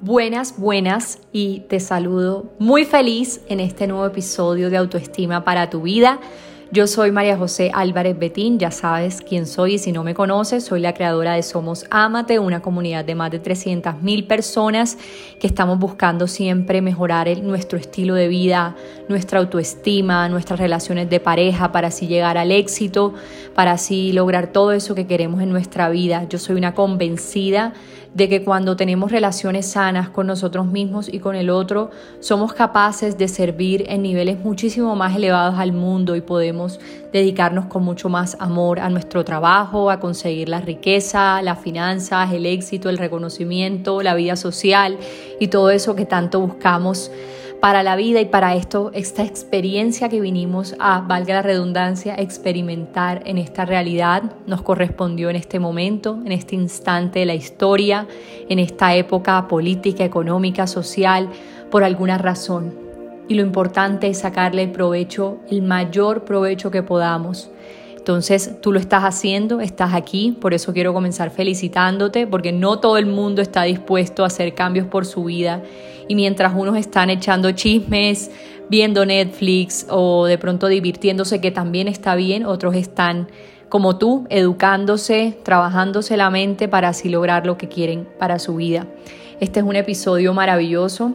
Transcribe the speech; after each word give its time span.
Buenas, 0.00 0.56
buenas 0.56 1.18
y 1.32 1.60
te 1.68 1.80
saludo 1.80 2.52
muy 2.60 2.84
feliz 2.84 3.40
en 3.48 3.58
este 3.58 3.88
nuevo 3.88 4.06
episodio 4.06 4.70
de 4.70 4.76
Autoestima 4.76 5.42
para 5.42 5.70
tu 5.70 5.82
vida. 5.82 6.20
Yo 6.70 6.86
soy 6.86 7.10
María 7.10 7.36
José 7.36 7.72
Álvarez 7.74 8.16
Betín, 8.16 8.58
ya 8.58 8.70
sabes 8.70 9.22
quién 9.22 9.46
soy 9.46 9.74
y 9.74 9.78
si 9.78 9.90
no 9.90 10.04
me 10.04 10.14
conoces, 10.14 10.64
soy 10.64 10.80
la 10.80 10.94
creadora 10.94 11.32
de 11.32 11.42
Somos 11.42 11.86
Amate, 11.90 12.38
una 12.38 12.60
comunidad 12.60 13.06
de 13.06 13.14
más 13.16 13.30
de 13.32 13.40
300 13.40 14.02
mil 14.02 14.26
personas 14.26 14.98
que 15.40 15.48
estamos 15.48 15.78
buscando 15.78 16.28
siempre 16.28 16.80
mejorar 16.82 17.26
nuestro 17.42 17.76
estilo 17.76 18.14
de 18.14 18.28
vida, 18.28 18.76
nuestra 19.08 19.40
autoestima, 19.40 20.28
nuestras 20.28 20.60
relaciones 20.60 21.10
de 21.10 21.18
pareja 21.18 21.72
para 21.72 21.88
así 21.88 22.06
llegar 22.06 22.36
al 22.36 22.52
éxito, 22.52 23.14
para 23.54 23.72
así 23.72 24.12
lograr 24.12 24.52
todo 24.52 24.72
eso 24.72 24.94
que 24.94 25.08
queremos 25.08 25.42
en 25.42 25.48
nuestra 25.48 25.88
vida. 25.88 26.26
Yo 26.28 26.38
soy 26.38 26.54
una 26.56 26.74
convencida 26.74 27.72
de 28.14 28.28
que 28.28 28.42
cuando 28.42 28.76
tenemos 28.76 29.12
relaciones 29.12 29.66
sanas 29.66 30.08
con 30.08 30.26
nosotros 30.26 30.66
mismos 30.66 31.08
y 31.12 31.18
con 31.18 31.36
el 31.36 31.50
otro, 31.50 31.90
somos 32.20 32.52
capaces 32.52 33.18
de 33.18 33.28
servir 33.28 33.84
en 33.88 34.02
niveles 34.02 34.38
muchísimo 34.38 34.96
más 34.96 35.14
elevados 35.14 35.58
al 35.58 35.72
mundo 35.72 36.16
y 36.16 36.20
podemos 36.20 36.80
dedicarnos 37.12 37.66
con 37.66 37.84
mucho 37.84 38.08
más 38.08 38.36
amor 38.40 38.80
a 38.80 38.88
nuestro 38.88 39.24
trabajo, 39.24 39.90
a 39.90 40.00
conseguir 40.00 40.48
la 40.48 40.60
riqueza, 40.60 41.42
las 41.42 41.60
finanzas, 41.60 42.32
el 42.32 42.46
éxito, 42.46 42.88
el 42.88 42.98
reconocimiento, 42.98 44.02
la 44.02 44.14
vida 44.14 44.36
social 44.36 44.98
y 45.38 45.48
todo 45.48 45.70
eso 45.70 45.94
que 45.94 46.06
tanto 46.06 46.40
buscamos 46.40 47.10
para 47.60 47.82
la 47.82 47.96
vida 47.96 48.20
y 48.20 48.26
para 48.26 48.54
esto, 48.54 48.90
esta 48.94 49.24
experiencia 49.24 50.08
que 50.08 50.20
vinimos 50.20 50.76
a, 50.78 51.00
valga 51.00 51.34
la 51.34 51.42
redundancia, 51.42 52.14
experimentar 52.14 53.22
en 53.26 53.36
esta 53.36 53.64
realidad, 53.64 54.22
nos 54.46 54.62
correspondió 54.62 55.28
en 55.28 55.36
este 55.36 55.58
momento, 55.58 56.20
en 56.24 56.30
este 56.30 56.54
instante 56.54 57.20
de 57.20 57.26
la 57.26 57.34
historia, 57.34 58.06
en 58.48 58.60
esta 58.60 58.94
época 58.94 59.48
política, 59.48 60.04
económica, 60.04 60.68
social, 60.68 61.30
por 61.70 61.82
alguna 61.82 62.16
razón. 62.16 62.74
Y 63.26 63.34
lo 63.34 63.42
importante 63.42 64.08
es 64.08 64.18
sacarle 64.18 64.62
el 64.62 64.70
provecho, 64.70 65.38
el 65.50 65.62
mayor 65.62 66.24
provecho 66.24 66.70
que 66.70 66.82
podamos. 66.82 67.50
Entonces 68.08 68.58
tú 68.62 68.72
lo 68.72 68.80
estás 68.80 69.02
haciendo, 69.02 69.60
estás 69.60 69.92
aquí, 69.92 70.34
por 70.40 70.54
eso 70.54 70.72
quiero 70.72 70.94
comenzar 70.94 71.30
felicitándote, 71.30 72.26
porque 72.26 72.52
no 72.52 72.80
todo 72.80 72.96
el 72.96 73.04
mundo 73.04 73.42
está 73.42 73.64
dispuesto 73.64 74.24
a 74.24 74.28
hacer 74.28 74.54
cambios 74.54 74.86
por 74.86 75.04
su 75.04 75.24
vida 75.24 75.62
y 76.08 76.14
mientras 76.14 76.54
unos 76.56 76.78
están 76.78 77.10
echando 77.10 77.52
chismes, 77.52 78.30
viendo 78.70 79.04
Netflix 79.04 79.86
o 79.90 80.24
de 80.24 80.38
pronto 80.38 80.68
divirtiéndose, 80.68 81.42
que 81.42 81.50
también 81.50 81.86
está 81.86 82.14
bien, 82.14 82.46
otros 82.46 82.76
están 82.76 83.28
como 83.68 83.98
tú, 83.98 84.26
educándose, 84.30 85.36
trabajándose 85.42 86.16
la 86.16 86.30
mente 86.30 86.66
para 86.66 86.88
así 86.88 87.10
lograr 87.10 87.44
lo 87.44 87.58
que 87.58 87.68
quieren 87.68 88.08
para 88.18 88.38
su 88.38 88.56
vida. 88.56 88.86
Este 89.38 89.60
es 89.60 89.66
un 89.66 89.76
episodio 89.76 90.32
maravilloso 90.32 91.12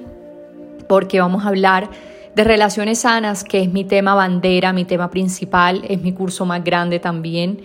porque 0.88 1.20
vamos 1.20 1.44
a 1.44 1.48
hablar 1.48 1.90
de 2.36 2.44
relaciones 2.44 3.00
sanas, 3.00 3.44
que 3.44 3.62
es 3.62 3.72
mi 3.72 3.84
tema 3.84 4.16
bandera, 4.16 4.74
mi 4.74 4.86
tema 4.86 5.10
principal, 5.10 5.84
es 5.88 6.02
mi 6.02 6.14
curso 6.14 6.46
más 6.46 6.64
grande 6.64 7.00
también 7.00 7.60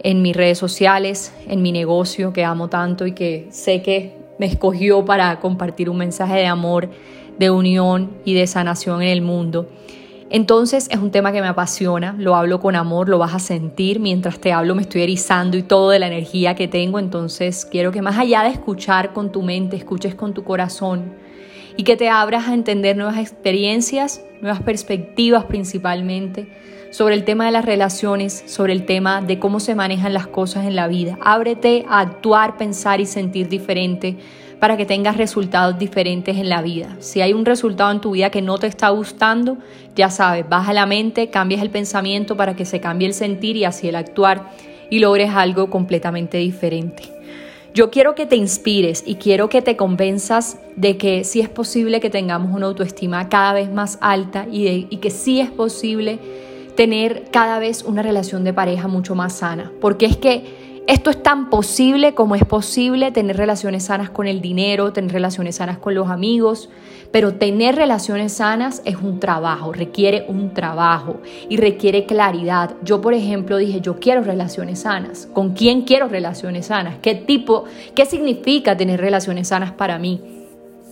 en 0.00 0.22
mis 0.22 0.36
redes 0.36 0.58
sociales, 0.58 1.32
en 1.46 1.62
mi 1.62 1.72
negocio 1.72 2.32
que 2.32 2.44
amo 2.44 2.68
tanto 2.68 3.06
y 3.06 3.12
que 3.12 3.48
sé 3.50 3.82
que 3.82 4.16
me 4.38 4.46
escogió 4.46 5.04
para 5.04 5.38
compartir 5.40 5.90
un 5.90 5.98
mensaje 5.98 6.34
de 6.34 6.46
amor, 6.46 6.88
de 7.38 7.50
unión 7.50 8.10
y 8.24 8.34
de 8.34 8.46
sanación 8.46 9.02
en 9.02 9.08
el 9.08 9.22
mundo. 9.22 9.68
Entonces 10.30 10.88
es 10.90 10.98
un 10.98 11.10
tema 11.10 11.32
que 11.32 11.40
me 11.40 11.48
apasiona, 11.48 12.14
lo 12.18 12.36
hablo 12.36 12.60
con 12.60 12.76
amor, 12.76 13.08
lo 13.08 13.18
vas 13.18 13.34
a 13.34 13.38
sentir 13.38 13.98
mientras 13.98 14.38
te 14.38 14.52
hablo, 14.52 14.74
me 14.74 14.82
estoy 14.82 15.02
erizando 15.02 15.56
y 15.56 15.62
todo 15.62 15.90
de 15.90 15.98
la 15.98 16.06
energía 16.06 16.54
que 16.54 16.68
tengo, 16.68 16.98
entonces 16.98 17.64
quiero 17.64 17.92
que 17.92 18.02
más 18.02 18.18
allá 18.18 18.42
de 18.42 18.50
escuchar 18.50 19.12
con 19.14 19.32
tu 19.32 19.42
mente, 19.42 19.76
escuches 19.76 20.14
con 20.14 20.34
tu 20.34 20.44
corazón 20.44 21.14
y 21.78 21.84
que 21.84 21.96
te 21.96 22.08
abras 22.08 22.48
a 22.48 22.54
entender 22.54 22.96
nuevas 22.96 23.18
experiencias, 23.18 24.20
nuevas 24.42 24.60
perspectivas 24.62 25.44
principalmente 25.44 26.48
sobre 26.90 27.14
el 27.14 27.22
tema 27.22 27.46
de 27.46 27.52
las 27.52 27.64
relaciones, 27.64 28.42
sobre 28.46 28.72
el 28.72 28.84
tema 28.84 29.22
de 29.22 29.38
cómo 29.38 29.60
se 29.60 29.76
manejan 29.76 30.12
las 30.12 30.26
cosas 30.26 30.66
en 30.66 30.74
la 30.74 30.88
vida. 30.88 31.16
Ábrete 31.20 31.86
a 31.88 32.00
actuar, 32.00 32.56
pensar 32.56 33.00
y 33.00 33.06
sentir 33.06 33.48
diferente 33.48 34.16
para 34.58 34.76
que 34.76 34.86
tengas 34.86 35.16
resultados 35.16 35.78
diferentes 35.78 36.36
en 36.36 36.48
la 36.48 36.62
vida. 36.62 36.96
Si 36.98 37.20
hay 37.20 37.32
un 37.32 37.44
resultado 37.44 37.92
en 37.92 38.00
tu 38.00 38.10
vida 38.10 38.30
que 38.30 38.42
no 38.42 38.58
te 38.58 38.66
está 38.66 38.88
gustando, 38.88 39.58
ya 39.94 40.10
sabes, 40.10 40.48
baja 40.48 40.72
la 40.72 40.84
mente, 40.84 41.30
cambias 41.30 41.62
el 41.62 41.70
pensamiento 41.70 42.36
para 42.36 42.56
que 42.56 42.64
se 42.64 42.80
cambie 42.80 43.06
el 43.06 43.14
sentir 43.14 43.54
y 43.56 43.64
así 43.64 43.86
el 43.86 43.94
actuar 43.94 44.50
y 44.90 44.98
logres 44.98 45.30
algo 45.30 45.70
completamente 45.70 46.38
diferente. 46.38 47.17
Yo 47.78 47.92
quiero 47.92 48.16
que 48.16 48.26
te 48.26 48.34
inspires 48.34 49.04
y 49.06 49.14
quiero 49.14 49.48
que 49.48 49.62
te 49.62 49.76
convenzas 49.76 50.58
de 50.74 50.96
que 50.96 51.22
sí 51.22 51.40
es 51.40 51.48
posible 51.48 52.00
que 52.00 52.10
tengamos 52.10 52.52
una 52.52 52.66
autoestima 52.66 53.28
cada 53.28 53.52
vez 53.52 53.70
más 53.70 53.98
alta 54.00 54.48
y, 54.50 54.88
y 54.90 54.96
que 54.96 55.10
sí 55.10 55.40
es 55.40 55.48
posible 55.48 56.18
tener 56.74 57.26
cada 57.30 57.60
vez 57.60 57.84
una 57.84 58.02
relación 58.02 58.42
de 58.42 58.52
pareja 58.52 58.88
mucho 58.88 59.14
más 59.14 59.34
sana. 59.34 59.70
Porque 59.80 60.06
es 60.06 60.16
que 60.16 60.67
esto 60.88 61.10
es 61.10 61.22
tan 61.22 61.50
posible 61.50 62.14
como 62.14 62.34
es 62.34 62.46
posible 62.46 63.12
tener 63.12 63.36
relaciones 63.36 63.84
sanas 63.84 64.08
con 64.08 64.26
el 64.26 64.40
dinero, 64.40 64.90
tener 64.94 65.12
relaciones 65.12 65.56
sanas 65.56 65.76
con 65.76 65.94
los 65.94 66.08
amigos, 66.08 66.70
pero 67.12 67.34
tener 67.34 67.76
relaciones 67.76 68.32
sanas 68.32 68.80
es 68.86 68.96
un 68.96 69.20
trabajo, 69.20 69.74
requiere 69.74 70.24
un 70.28 70.54
trabajo 70.54 71.20
y 71.50 71.58
requiere 71.58 72.06
claridad. 72.06 72.74
Yo, 72.82 73.02
por 73.02 73.12
ejemplo, 73.12 73.58
dije, 73.58 73.82
yo 73.82 74.00
quiero 74.00 74.22
relaciones 74.22 74.80
sanas. 74.80 75.28
¿Con 75.34 75.52
quién 75.52 75.82
quiero 75.82 76.08
relaciones 76.08 76.66
sanas? 76.66 76.96
¿Qué 77.02 77.14
tipo, 77.14 77.64
qué 77.94 78.06
significa 78.06 78.74
tener 78.74 78.98
relaciones 78.98 79.48
sanas 79.48 79.72
para 79.72 79.98
mí? 79.98 80.37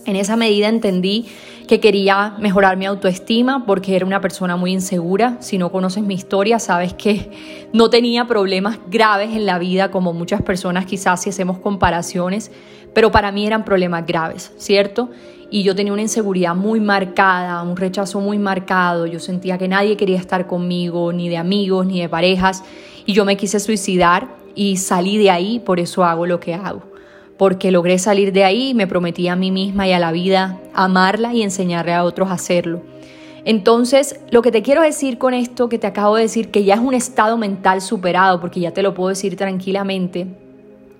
En 0.07 0.15
esa 0.15 0.37
medida 0.37 0.69
entendí 0.69 1.25
que 1.67 1.81
quería 1.81 2.33
mejorar 2.39 2.77
mi 2.77 2.85
autoestima 2.85 3.65
porque 3.65 3.93
era 3.93 4.05
una 4.05 4.21
persona 4.21 4.55
muy 4.55 4.71
insegura. 4.71 5.35
Si 5.41 5.57
no 5.57 5.69
conoces 5.69 6.01
mi 6.01 6.13
historia, 6.13 6.59
sabes 6.59 6.93
que 6.93 7.29
no 7.73 7.89
tenía 7.89 8.25
problemas 8.25 8.79
graves 8.89 9.35
en 9.35 9.45
la 9.45 9.59
vida 9.59 9.91
como 9.91 10.13
muchas 10.13 10.41
personas 10.41 10.85
quizás 10.85 11.21
si 11.21 11.29
hacemos 11.29 11.59
comparaciones, 11.59 12.53
pero 12.93 13.11
para 13.11 13.33
mí 13.33 13.45
eran 13.45 13.65
problemas 13.65 14.05
graves, 14.07 14.53
¿cierto? 14.55 15.09
Y 15.51 15.63
yo 15.63 15.75
tenía 15.75 15.91
una 15.91 16.03
inseguridad 16.03 16.55
muy 16.55 16.79
marcada, 16.79 17.61
un 17.61 17.75
rechazo 17.75 18.21
muy 18.21 18.39
marcado, 18.39 19.07
yo 19.07 19.19
sentía 19.19 19.57
que 19.57 19.67
nadie 19.67 19.97
quería 19.97 20.19
estar 20.19 20.47
conmigo, 20.47 21.11
ni 21.11 21.27
de 21.27 21.35
amigos, 21.35 21.85
ni 21.85 21.99
de 21.99 22.07
parejas, 22.07 22.63
y 23.05 23.11
yo 23.11 23.25
me 23.25 23.35
quise 23.35 23.59
suicidar 23.59 24.29
y 24.55 24.77
salí 24.77 25.17
de 25.17 25.31
ahí, 25.31 25.59
por 25.59 25.81
eso 25.81 26.05
hago 26.05 26.25
lo 26.25 26.39
que 26.39 26.53
hago 26.53 26.96
porque 27.37 27.71
logré 27.71 27.99
salir 27.99 28.33
de 28.33 28.43
ahí 28.43 28.69
y 28.69 28.73
me 28.73 28.87
prometí 28.87 29.27
a 29.27 29.35
mí 29.35 29.51
misma 29.51 29.87
y 29.87 29.93
a 29.93 29.99
la 29.99 30.11
vida 30.11 30.59
amarla 30.73 31.33
y 31.33 31.43
enseñarle 31.43 31.93
a 31.93 32.03
otros 32.03 32.29
a 32.29 32.33
hacerlo. 32.33 32.81
Entonces, 33.45 34.19
lo 34.29 34.41
que 34.41 34.51
te 34.51 34.61
quiero 34.61 34.81
decir 34.81 35.17
con 35.17 35.33
esto 35.33 35.69
que 35.69 35.79
te 35.79 35.87
acabo 35.87 36.17
de 36.17 36.23
decir, 36.23 36.51
que 36.51 36.65
ya 36.65 36.73
es 36.73 36.81
un 36.81 36.93
estado 36.93 37.37
mental 37.37 37.81
superado, 37.81 38.41
porque 38.41 38.59
ya 38.59 38.71
te 38.71 38.81
lo 38.81 38.93
puedo 38.93 39.09
decir 39.09 39.37
tranquilamente, 39.37 40.27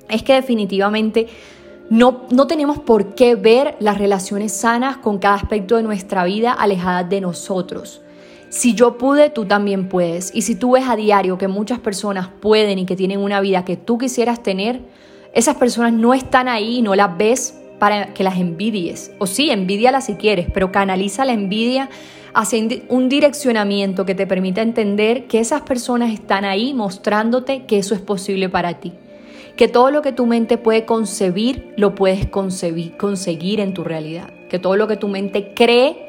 es 0.09 0.23
que 0.23 0.33
definitivamente 0.33 1.27
no, 1.89 2.21
no 2.31 2.47
tenemos 2.47 2.79
por 2.79 3.15
qué 3.15 3.35
ver 3.35 3.75
las 3.79 3.97
relaciones 3.97 4.53
sanas 4.53 4.97
con 4.97 5.17
cada 5.17 5.35
aspecto 5.35 5.75
de 5.75 5.83
nuestra 5.83 6.23
vida 6.23 6.53
alejadas 6.53 7.09
de 7.09 7.19
nosotros. 7.19 8.01
Si 8.49 8.75
yo 8.75 8.97
pude, 8.97 9.29
tú 9.29 9.45
también 9.45 9.89
puedes. 9.89 10.33
Y 10.33 10.43
si 10.43 10.55
tú 10.55 10.71
ves 10.71 10.87
a 10.87 10.95
diario 10.95 11.37
que 11.37 11.49
muchas 11.49 11.79
personas 11.79 12.29
pueden 12.39 12.79
y 12.79 12.85
que 12.85 12.95
tienen 12.95 13.19
una 13.19 13.41
vida 13.41 13.65
que 13.65 13.75
tú 13.75 13.97
quisieras 13.97 14.41
tener, 14.41 14.81
esas 15.37 15.55
personas 15.55 15.93
no 15.93 16.15
están 16.15 16.47
ahí 16.47 16.81
no 16.81 16.95
las 16.95 17.15
ves 17.15 17.53
para 17.77 18.11
que 18.15 18.23
las 18.23 18.37
envidies. 18.39 19.11
O 19.19 19.27
sí, 19.27 19.51
envidialas 19.51 20.07
si 20.07 20.15
quieres, 20.15 20.47
pero 20.51 20.71
canaliza 20.71 21.25
la 21.25 21.33
envidia 21.33 21.91
hacia 22.33 22.67
un 22.89 23.07
direccionamiento 23.07 24.03
que 24.03 24.15
te 24.15 24.25
permita 24.25 24.63
entender 24.63 25.27
que 25.27 25.39
esas 25.39 25.61
personas 25.61 26.11
están 26.11 26.43
ahí 26.43 26.73
mostrándote 26.73 27.65
que 27.65 27.77
eso 27.77 27.93
es 27.93 28.01
posible 28.01 28.49
para 28.49 28.79
ti. 28.79 28.93
Que 29.55 29.67
todo 29.67 29.91
lo 29.91 30.01
que 30.01 30.11
tu 30.11 30.25
mente 30.25 30.57
puede 30.57 30.85
concebir, 30.85 31.71
lo 31.77 31.93
puedes 31.93 32.25
concebir, 32.25 32.97
conseguir 32.97 33.59
en 33.59 33.75
tu 33.75 33.83
realidad. 33.83 34.31
Que 34.49 34.57
todo 34.57 34.75
lo 34.75 34.87
que 34.87 34.97
tu 34.97 35.07
mente 35.07 35.53
cree, 35.53 36.06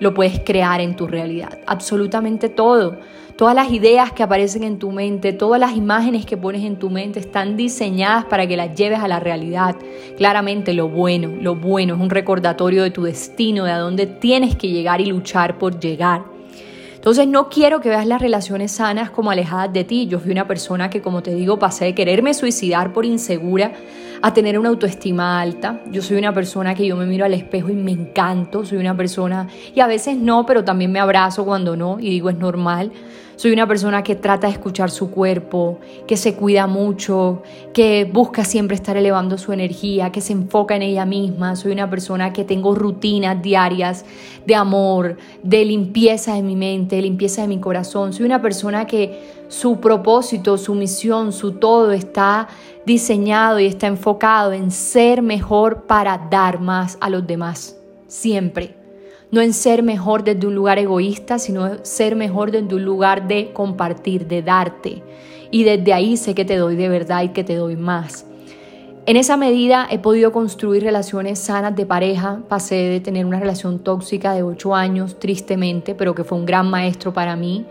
lo 0.00 0.14
puedes 0.14 0.40
crear 0.40 0.80
en 0.80 0.96
tu 0.96 1.06
realidad. 1.06 1.58
Absolutamente 1.66 2.48
todo. 2.48 2.98
Todas 3.36 3.54
las 3.54 3.70
ideas 3.70 4.10
que 4.10 4.24
aparecen 4.24 4.64
en 4.64 4.80
tu 4.80 4.90
mente, 4.90 5.32
todas 5.32 5.60
las 5.60 5.76
imágenes 5.76 6.26
que 6.26 6.36
pones 6.36 6.64
en 6.64 6.76
tu 6.76 6.90
mente 6.90 7.20
están 7.20 7.56
diseñadas 7.56 8.24
para 8.24 8.48
que 8.48 8.56
las 8.56 8.74
lleves 8.74 8.98
a 8.98 9.06
la 9.06 9.20
realidad. 9.20 9.76
Claramente 10.16 10.72
lo 10.72 10.88
bueno, 10.88 11.30
lo 11.40 11.54
bueno 11.54 11.94
es 11.94 12.00
un 12.00 12.10
recordatorio 12.10 12.82
de 12.82 12.90
tu 12.90 13.04
destino, 13.04 13.64
de 13.64 13.70
a 13.70 13.78
dónde 13.78 14.06
tienes 14.06 14.56
que 14.56 14.68
llegar 14.68 15.00
y 15.00 15.06
luchar 15.06 15.56
por 15.56 15.78
llegar. 15.78 16.24
Entonces 16.96 17.28
no 17.28 17.48
quiero 17.48 17.80
que 17.80 17.90
veas 17.90 18.08
las 18.08 18.20
relaciones 18.20 18.72
sanas 18.72 19.10
como 19.10 19.30
alejadas 19.30 19.72
de 19.72 19.84
ti. 19.84 20.08
Yo 20.08 20.18
fui 20.18 20.32
una 20.32 20.48
persona 20.48 20.90
que, 20.90 21.00
como 21.00 21.22
te 21.22 21.32
digo, 21.32 21.60
pasé 21.60 21.84
de 21.84 21.94
quererme 21.94 22.34
suicidar 22.34 22.92
por 22.92 23.04
insegura 23.04 23.72
a 24.22 24.32
tener 24.32 24.58
una 24.58 24.68
autoestima 24.68 25.40
alta. 25.40 25.80
Yo 25.90 26.02
soy 26.02 26.18
una 26.18 26.32
persona 26.32 26.74
que 26.74 26.86
yo 26.86 26.96
me 26.96 27.06
miro 27.06 27.24
al 27.24 27.34
espejo 27.34 27.70
y 27.70 27.74
me 27.74 27.92
encanto, 27.92 28.64
soy 28.64 28.78
una 28.78 28.96
persona, 28.96 29.48
y 29.74 29.80
a 29.80 29.86
veces 29.86 30.16
no, 30.16 30.46
pero 30.46 30.64
también 30.64 30.92
me 30.92 31.00
abrazo 31.00 31.44
cuando 31.44 31.76
no 31.76 31.98
y 32.00 32.10
digo 32.10 32.30
es 32.30 32.38
normal. 32.38 32.92
Soy 33.38 33.52
una 33.52 33.68
persona 33.68 34.02
que 34.02 34.16
trata 34.16 34.48
de 34.48 34.54
escuchar 34.54 34.90
su 34.90 35.12
cuerpo, 35.12 35.78
que 36.08 36.16
se 36.16 36.34
cuida 36.34 36.66
mucho, 36.66 37.44
que 37.72 38.04
busca 38.04 38.44
siempre 38.44 38.74
estar 38.74 38.96
elevando 38.96 39.38
su 39.38 39.52
energía, 39.52 40.10
que 40.10 40.20
se 40.20 40.32
enfoca 40.32 40.74
en 40.74 40.82
ella 40.82 41.04
misma. 41.04 41.54
Soy 41.54 41.70
una 41.70 41.88
persona 41.88 42.32
que 42.32 42.42
tengo 42.42 42.74
rutinas 42.74 43.40
diarias 43.40 44.04
de 44.44 44.56
amor, 44.56 45.18
de 45.44 45.64
limpieza 45.64 46.34
de 46.34 46.42
mi 46.42 46.56
mente, 46.56 46.96
de 46.96 47.02
limpieza 47.02 47.42
de 47.42 47.46
mi 47.46 47.60
corazón. 47.60 48.12
Soy 48.12 48.26
una 48.26 48.42
persona 48.42 48.88
que 48.88 49.37
su 49.48 49.80
propósito, 49.80 50.56
su 50.58 50.74
misión, 50.74 51.32
su 51.32 51.52
todo 51.52 51.92
está 51.92 52.48
diseñado 52.86 53.58
y 53.58 53.66
está 53.66 53.86
enfocado 53.86 54.52
en 54.52 54.70
ser 54.70 55.22
mejor 55.22 55.84
para 55.86 56.28
dar 56.30 56.60
más 56.60 56.96
a 57.00 57.10
los 57.10 57.26
demás. 57.26 57.76
Siempre 58.06 58.78
no 59.30 59.40
en 59.40 59.52
ser 59.52 59.82
mejor 59.82 60.24
desde 60.24 60.46
un 60.46 60.54
lugar 60.54 60.78
egoísta, 60.78 61.38
sino 61.38 61.84
ser 61.84 62.16
mejor 62.16 62.50
desde 62.50 62.74
un 62.74 62.84
lugar 62.84 63.28
de 63.28 63.52
compartir, 63.52 64.26
de 64.26 64.42
darte. 64.42 65.02
Y 65.50 65.64
desde 65.64 65.92
ahí 65.92 66.16
sé 66.16 66.34
que 66.34 66.44
te 66.44 66.56
doy 66.56 66.76
de 66.76 66.88
verdad 66.88 67.22
y 67.22 67.28
que 67.30 67.44
te 67.44 67.56
doy 67.56 67.76
más. 67.76 68.26
En 69.06 69.16
esa 69.16 69.38
medida 69.38 69.86
he 69.90 69.98
podido 69.98 70.32
construir 70.32 70.82
relaciones 70.82 71.38
sanas 71.38 71.74
de 71.74 71.86
pareja. 71.86 72.40
Pasé 72.48 72.74
de 72.74 73.00
tener 73.00 73.24
una 73.24 73.40
relación 73.40 73.78
tóxica 73.78 74.34
de 74.34 74.42
ocho 74.42 74.74
años, 74.74 75.18
tristemente, 75.18 75.94
pero 75.94 76.14
que 76.14 76.24
fue 76.24 76.36
un 76.36 76.44
gran 76.44 76.68
maestro 76.68 77.12
para 77.14 77.34
mí, 77.34 77.64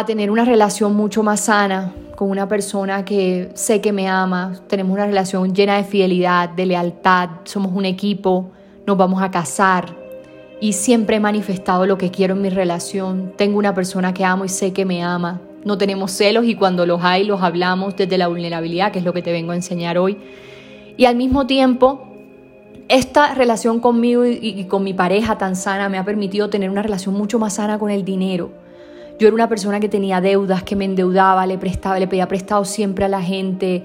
a 0.00 0.04
tener 0.04 0.30
una 0.30 0.44
relación 0.44 0.94
mucho 0.96 1.22
más 1.22 1.40
sana 1.40 1.94
con 2.16 2.28
una 2.28 2.48
persona 2.48 3.04
que 3.04 3.50
sé 3.54 3.80
que 3.80 3.92
me 3.92 4.08
ama. 4.08 4.54
Tenemos 4.66 4.92
una 4.92 5.06
relación 5.06 5.54
llena 5.54 5.76
de 5.76 5.84
fidelidad, 5.84 6.48
de 6.48 6.66
lealtad, 6.66 7.28
somos 7.44 7.72
un 7.72 7.84
equipo, 7.84 8.50
nos 8.86 8.96
vamos 8.96 9.22
a 9.22 9.30
casar, 9.30 9.94
y 10.60 10.72
siempre 10.72 11.16
he 11.16 11.20
manifestado 11.20 11.86
lo 11.86 11.96
que 11.96 12.10
quiero 12.10 12.34
en 12.34 12.42
mi 12.42 12.50
relación. 12.50 13.34
Tengo 13.36 13.56
una 13.56 13.72
persona 13.72 14.12
que 14.14 14.24
amo 14.24 14.44
y 14.44 14.48
sé 14.48 14.72
que 14.72 14.84
me 14.84 15.02
ama. 15.04 15.40
No 15.64 15.78
tenemos 15.78 16.10
celos 16.10 16.44
y 16.44 16.56
cuando 16.56 16.86
los 16.86 17.04
hay 17.04 17.22
los 17.22 17.42
hablamos 17.42 17.94
desde 17.96 18.18
la 18.18 18.26
vulnerabilidad, 18.26 18.90
que 18.90 18.98
es 18.98 19.04
lo 19.04 19.12
que 19.12 19.22
te 19.22 19.30
vengo 19.30 19.52
a 19.52 19.56
enseñar 19.56 19.96
hoy. 19.96 20.16
Y 20.96 21.04
al 21.04 21.14
mismo 21.14 21.46
tiempo, 21.46 22.04
esta 22.88 23.34
relación 23.34 23.78
conmigo 23.78 24.24
y, 24.26 24.64
con 24.64 24.82
mi 24.82 24.92
pareja 24.92 25.38
tan 25.38 25.54
sana 25.54 25.88
me 25.88 25.98
ha 25.98 26.04
permitido 26.04 26.50
tener 26.50 26.68
una 26.68 26.82
relación 26.82 27.14
mucho 27.14 27.38
más 27.38 27.54
sana 27.54 27.78
con 27.78 27.90
el 27.90 28.04
dinero. 28.04 28.63
Yo 29.18 29.28
era 29.28 29.34
una 29.34 29.48
persona 29.48 29.80
que 29.80 29.88
tenía 29.88 30.20
deudas, 30.20 30.62
que 30.62 30.76
me 30.76 30.84
endeudaba, 30.84 31.46
le 31.46 31.56
prestaba, 31.58 31.98
le 31.98 32.08
pedía 32.08 32.26
prestado 32.26 32.64
siempre 32.64 33.04
a 33.04 33.08
la 33.08 33.22
gente, 33.22 33.84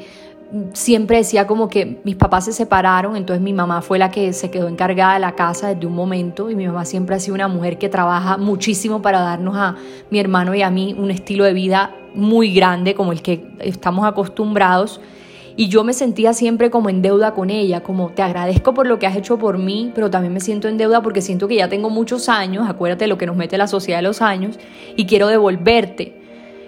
siempre 0.74 1.18
decía 1.18 1.46
como 1.46 1.70
que 1.70 2.02
mis 2.04 2.16
papás 2.16 2.46
se 2.46 2.54
separaron, 2.54 3.16
entonces 3.16 3.42
mi 3.42 3.54
mamá 3.54 3.82
fue 3.82 4.00
la 4.00 4.10
que 4.10 4.34
se 4.34 4.50
quedó 4.50 4.68
encargada 4.68 5.14
de 5.14 5.20
la 5.20 5.36
casa 5.36 5.68
desde 5.74 5.86
un 5.86 5.94
momento 5.94 6.50
y 6.50 6.56
mi 6.56 6.66
mamá 6.66 6.86
siempre 6.86 7.16
ha 7.16 7.20
sido 7.20 7.36
una 7.36 7.48
mujer 7.48 7.78
que 7.78 7.90
trabaja 7.90 8.38
muchísimo 8.38 9.02
para 9.02 9.20
darnos 9.20 9.56
a 9.56 9.76
mi 10.10 10.20
hermano 10.20 10.56
y 10.56 10.64
a 10.64 10.72
mí 10.72 10.96
un 10.98 11.12
estilo 11.12 11.44
de 11.44 11.54
vida 11.54 11.96
muy 12.16 12.54
grande 12.54 12.96
como 12.96 13.12
el 13.12 13.22
que 13.22 13.52
estamos 13.60 14.08
acostumbrados. 14.08 15.00
Y 15.60 15.68
yo 15.68 15.84
me 15.84 15.92
sentía 15.92 16.32
siempre 16.32 16.70
como 16.70 16.90
en 16.90 17.02
deuda 17.02 17.34
con 17.34 17.50
ella, 17.50 17.84
como 17.84 18.12
te 18.12 18.22
agradezco 18.22 18.74
por 18.74 18.88
lo 18.88 18.98
que 18.98 19.08
has 19.08 19.18
hecho 19.18 19.38
por 19.38 19.58
mí, 19.58 19.92
pero 19.94 20.10
también 20.10 20.34
me 20.34 20.40
siento 20.40 20.70
en 20.70 20.78
deuda 20.78 21.02
porque 21.02 21.22
siento 21.22 21.50
que 21.50 21.56
ya 21.56 21.68
tengo 21.68 21.90
muchos 21.90 22.30
años, 22.30 22.70
acuérdate 22.70 23.08
lo 23.08 23.18
que 23.18 23.26
nos 23.26 23.36
mete 23.36 23.58
la 23.58 23.68
sociedad 23.68 23.98
de 23.98 24.04
los 24.04 24.22
años, 24.22 24.58
y 24.96 25.06
quiero 25.06 25.28
devolverte 25.28 26.16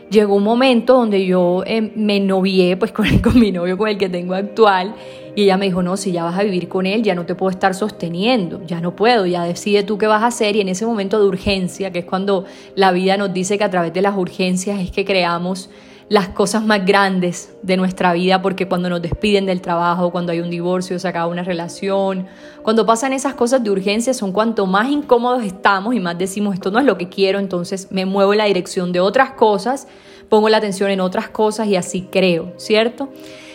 llegó 0.10 0.36
un 0.36 0.44
momento 0.44 0.96
donde 0.96 1.26
yo 1.26 1.64
eh, 1.66 1.94
me 1.96 2.20
novié 2.20 2.76
pues 2.76 2.92
con, 2.94 3.20
con 3.20 3.40
mi 3.40 3.54
novio, 3.54 3.78
con 3.78 3.88
el 3.88 3.98
que 3.98 4.10
tengo 4.10 4.34
actual, 4.34 4.94
y 5.38 5.44
ella 5.44 5.56
me 5.56 5.68
dijo, 5.68 5.82
no, 5.82 5.96
si 5.96 6.12
ya 6.12 6.26
vas 6.26 6.38
a 6.38 6.44
vivir 6.44 6.68
con 6.68 6.86
él, 6.86 7.02
ya 7.02 7.16
no 7.16 7.26
te 7.26 7.34
puedo 7.34 7.50
estar 7.50 7.74
sosteniendo, 7.74 8.62
ya 8.68 8.82
no 8.82 8.94
puedo, 8.94 9.26
ya 9.26 9.46
decide 9.46 9.84
tú 9.84 9.98
qué 9.98 10.06
vas 10.06 10.22
a 10.22 10.28
hacer. 10.28 10.58
Y 10.58 10.60
en 10.60 10.68
ese 10.68 10.86
momento 10.86 11.18
de 11.18 11.26
urgencia, 11.26 11.92
que 11.92 12.00
es 12.00 12.06
cuando 12.06 12.44
la 12.76 12.92
vida 12.92 13.16
nos 13.16 13.34
dice 13.34 13.58
que 13.58 13.64
a 13.64 13.70
través 13.70 13.94
de 13.94 14.02
las 14.02 14.18
urgencias 14.18 14.82
es 14.82 14.92
que 14.92 15.06
creamos 15.06 15.70
las 16.12 16.28
cosas 16.28 16.66
más 16.66 16.86
grandes 16.86 17.56
de 17.64 17.78
nuestra 17.78 18.12
vida, 18.12 18.42
porque 18.42 18.68
cuando 18.68 18.90
nos 18.90 19.02
despiden 19.02 19.46
del 19.46 19.62
trabajo, 19.62 20.12
cuando 20.12 20.34
hay 20.34 20.42
un 20.42 20.50
divorcio, 20.50 21.00
se 21.00 21.08
acaba 21.08 21.28
una 21.28 21.42
relación, 21.42 22.28
cuando 22.64 22.86
pasan 22.86 23.14
esas 23.14 23.34
cosas 23.34 23.64
de 23.64 23.72
urgencia, 23.72 24.14
son 24.14 24.34
cuanto 24.34 24.66
más 24.66 24.90
incómodos 24.90 25.42
estamos 25.46 25.96
y 25.96 26.02
más 26.02 26.18
decimos, 26.18 26.56
esto 26.56 26.70
no 26.70 26.80
es 26.80 26.86
lo 26.86 26.98
que 26.98 27.08
quiero, 27.08 27.40
entonces 27.40 27.88
me 27.92 28.06
muevo 28.06 28.34
en 28.34 28.40
la 28.40 28.44
dirección 28.44 28.92
de 28.92 29.00
otras 29.00 29.32
cosas, 29.32 29.88
pongo 30.28 30.50
la 30.50 30.58
atención 30.58 30.92
en 30.92 31.00
otras 31.00 31.30
cosas 31.30 31.70
y 31.70 31.78
así 31.78 32.10
creo, 32.12 32.52
¿cierto? 32.58 33.08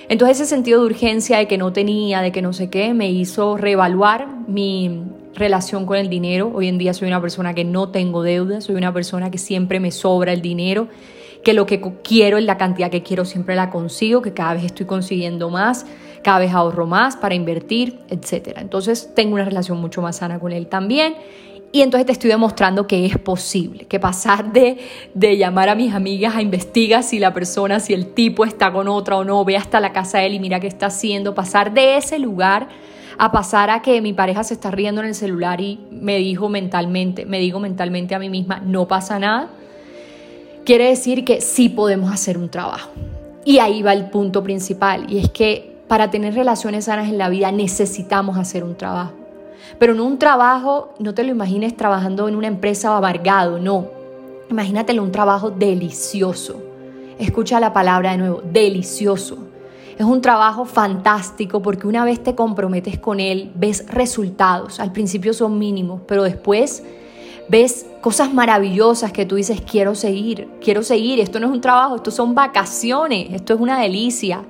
Entonces 0.09 0.41
ese 0.41 0.49
sentido 0.49 0.81
de 0.81 0.87
urgencia 0.87 1.37
de 1.37 1.47
que 1.49 1.59
no 1.59 1.75
tenía, 1.75 2.23
de 2.23 2.33
que 2.33 2.41
no 2.41 2.55
sé 2.55 2.71
qué, 2.71 2.95
me 2.95 3.11
hizo 3.11 3.59
reevaluar 3.59 4.29
mi 4.49 5.03
relación 5.35 5.85
con 5.85 5.99
el 5.99 6.09
dinero. 6.09 6.51
Hoy 6.55 6.69
en 6.69 6.79
día 6.79 6.95
soy 6.95 7.09
una 7.09 7.21
persona 7.21 7.53
que 7.53 7.65
no 7.65 7.91
tengo 7.91 8.23
deudas, 8.23 8.65
soy 8.65 8.77
una 8.77 8.95
persona 8.95 9.31
que 9.31 9.37
siempre 9.37 9.79
me 9.79 9.91
sobra 9.91 10.33
el 10.33 10.41
dinero 10.41 10.89
que 11.47 11.55
lo 11.55 11.65
que 11.65 11.81
quiero 12.03 12.39
en 12.39 12.47
la 12.47 12.59
cantidad 12.59 12.91
que 12.91 13.05
quiero 13.05 13.25
siempre 13.25 13.55
la 13.55 13.71
consigo, 13.71 14.21
que 14.21 14.33
cada 14.33 14.55
vez 14.55 14.65
estoy 14.65 14.85
consiguiendo 14.85 15.49
más, 15.49 15.87
cada 16.25 16.41
vez 16.41 16.53
ahorro 16.53 16.89
más 16.89 17.17
para 17.17 17.37
invertir, 17.37 18.01
etc. 18.09 18.57
Entonces 18.57 19.13
tengo 19.15 19.35
una 19.35 19.45
relación 19.45 19.79
mucho 19.79 20.03
más 20.03 20.17
sana 20.17 20.41
con 20.41 20.51
él 20.51 20.67
también. 20.67 21.15
Y 21.71 21.83
entonces 21.83 22.05
te 22.05 22.11
estoy 22.11 22.31
demostrando 22.31 22.89
que 22.89 23.07
es 23.07 23.17
posible, 23.19 23.85
que 23.85 24.01
pasar 24.01 24.53
de, 24.53 24.79
de 25.15 25.37
llamar 25.37 25.69
a 25.69 25.77
mis 25.77 25.95
amigas 25.95 26.35
a 26.35 26.43
investigar 26.43 27.05
si 27.05 27.21
la 27.21 27.33
persona, 27.33 27.79
si 27.79 27.95
el 27.95 28.09
tipo 28.09 28.45
está 28.45 28.73
con 28.73 28.89
otra 28.89 29.17
o 29.17 29.23
no, 29.23 29.45
ve 29.45 29.57
hasta 29.57 29.79
la 29.79 29.93
casa 29.93 30.19
de 30.19 30.27
él 30.27 30.35
y 30.35 30.41
mira 30.41 30.59
qué 30.59 30.67
está 30.67 30.87
haciendo, 30.87 31.37
pasar 31.37 31.73
de 31.73 31.97
ese 31.97 32.19
lugar 32.19 32.67
a 33.19 33.31
pasar 33.31 33.71
a 33.71 33.83
que 33.83 34.03
mi 34.03 34.13
pareja 34.13 34.43
se 34.43 34.55
está 34.55 34.73
riendo 34.73 35.01
en 35.01 35.07
el 35.07 35.15
celular 35.15 35.61
y 35.61 35.79
me 35.93 36.19
dijo 36.19 36.49
mentalmente, 36.49 37.25
me 37.25 37.39
digo 37.39 37.61
mentalmente 37.61 38.17
a 38.17 38.19
mí 38.19 38.31
misma, 38.31 38.59
no 38.59 38.89
pasa 38.89 39.21
nada 39.21 39.51
quiere 40.67 40.89
decir 40.89 41.25
que 41.25 41.41
sí 41.41 41.69
podemos 41.69 42.13
hacer 42.13 42.37
un 42.37 42.51
trabajo. 42.51 42.91
Y 43.45 43.61
ahí 43.61 43.83
va 43.83 43.93
el 43.93 44.11
punto 44.11 44.43
principal, 44.43 45.07
y 45.09 45.19
es 45.19 45.31
que 45.31 45.77
para 45.87 46.11
tener 46.11 46.35
relaciones 46.35 46.87
sanas 46.87 47.09
en 47.09 47.17
la 47.17 47.29
vida 47.29 47.53
necesitamos 47.53 48.37
hacer 48.37 48.65
un 48.65 48.75
trabajo. 48.75 49.13
Pero 49.79 49.95
no 49.95 50.05
un 50.05 50.19
trabajo, 50.19 50.93
no 50.99 51.15
te 51.15 51.23
lo 51.23 51.31
imagines 51.31 51.77
trabajando 51.77 52.29
en 52.29 52.35
una 52.35 52.49
empresa 52.49 52.97
amargado, 52.97 53.61
no. 53.61 53.87
Imagínatelo 54.51 55.05
un 55.05 55.13
trabajo 55.13 55.51
delicioso. 55.51 56.61
Escucha 57.19 57.61
la 57.61 57.73
palabra 57.73 58.11
de 58.11 58.19
nuevo, 58.19 58.43
delicioso. 58.45 59.39
Es 59.97 60.05
un 60.05 60.21
trabajo 60.21 60.65
fantástico 60.65 61.63
porque 61.63 61.87
una 61.87 62.05
vez 62.05 62.23
te 62.23 62.35
comprometes 62.35 62.99
con 62.99 63.21
él, 63.21 63.53
ves 63.55 63.87
resultados. 63.89 64.81
Al 64.81 64.91
principio 64.91 65.33
son 65.33 65.59
mínimos, 65.59 66.01
pero 66.07 66.25
después 66.25 66.83
ves 67.49 67.87
cosas 68.01 68.33
maravillosas 68.33 69.13
que 69.13 69.27
tú 69.27 69.37
dices, 69.37 69.61
quiero 69.61 69.95
seguir, 69.95 70.49
quiero 70.61 70.83
seguir, 70.83 71.21
esto 71.21 71.41
no 71.41 71.47
es 71.47 71.53
un 71.53 71.61
trabajo, 71.61 71.97
esto 71.97 72.11
son 72.11 72.35
vacaciones, 72.35 73.29
esto 73.33 73.55
es 73.55 73.61
una 73.61 73.81
delicia. 73.81 74.43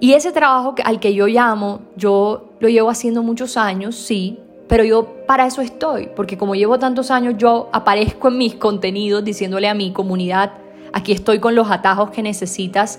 Y 0.00 0.12
ese 0.12 0.32
trabajo 0.32 0.74
al 0.84 1.00
que 1.00 1.14
yo 1.14 1.26
llamo, 1.26 1.80
yo 1.96 2.50
lo 2.60 2.68
llevo 2.68 2.90
haciendo 2.90 3.22
muchos 3.22 3.56
años, 3.56 3.96
sí, 3.96 4.38
pero 4.68 4.84
yo 4.84 5.24
para 5.26 5.46
eso 5.46 5.62
estoy, 5.62 6.08
porque 6.14 6.36
como 6.36 6.54
llevo 6.54 6.78
tantos 6.78 7.10
años, 7.10 7.34
yo 7.38 7.68
aparezco 7.72 8.28
en 8.28 8.38
mis 8.38 8.54
contenidos 8.54 9.24
diciéndole 9.24 9.68
a 9.68 9.74
mi 9.74 9.92
comunidad, 9.92 10.52
aquí 10.92 11.12
estoy 11.12 11.38
con 11.38 11.54
los 11.54 11.70
atajos 11.70 12.10
que 12.10 12.22
necesitas 12.22 12.98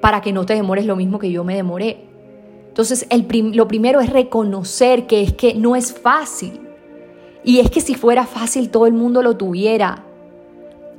para 0.00 0.20
que 0.20 0.32
no 0.32 0.46
te 0.46 0.54
demores 0.54 0.86
lo 0.86 0.96
mismo 0.96 1.18
que 1.18 1.30
yo 1.30 1.44
me 1.44 1.56
demoré. 1.56 2.04
Entonces, 2.68 3.06
el 3.10 3.26
lo 3.54 3.66
primero 3.66 4.00
es 4.00 4.10
reconocer 4.10 5.06
que 5.06 5.22
es 5.22 5.32
que 5.32 5.54
no 5.54 5.74
es 5.74 5.92
fácil, 5.92 6.67
y 7.48 7.60
es 7.60 7.70
que 7.70 7.80
si 7.80 7.94
fuera 7.94 8.26
fácil 8.26 8.68
todo 8.68 8.86
el 8.86 8.92
mundo 8.92 9.22
lo 9.22 9.38
tuviera. 9.38 10.04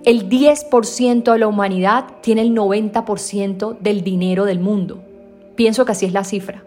El 0.03 0.27
10% 0.29 1.31
de 1.31 1.37
la 1.37 1.47
humanidad 1.47 2.05
tiene 2.23 2.41
el 2.41 2.55
90% 2.55 3.77
del 3.77 4.03
dinero 4.03 4.45
del 4.45 4.59
mundo. 4.59 4.97
Pienso 5.53 5.85
que 5.85 5.91
así 5.91 6.07
es 6.07 6.11
la 6.11 6.23
cifra. 6.23 6.63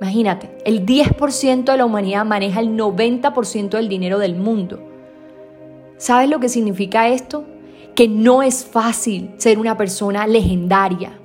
Imagínate, 0.00 0.58
el 0.64 0.84
10% 0.84 1.70
de 1.70 1.76
la 1.76 1.84
humanidad 1.84 2.24
maneja 2.24 2.58
el 2.58 2.70
90% 2.76 3.68
del 3.76 3.88
dinero 3.88 4.18
del 4.18 4.34
mundo. 4.34 4.80
¿Sabes 5.98 6.28
lo 6.28 6.40
que 6.40 6.48
significa 6.48 7.08
esto? 7.08 7.44
Que 7.94 8.08
no 8.08 8.42
es 8.42 8.64
fácil 8.64 9.30
ser 9.36 9.60
una 9.60 9.76
persona 9.76 10.26
legendaria. 10.26 11.16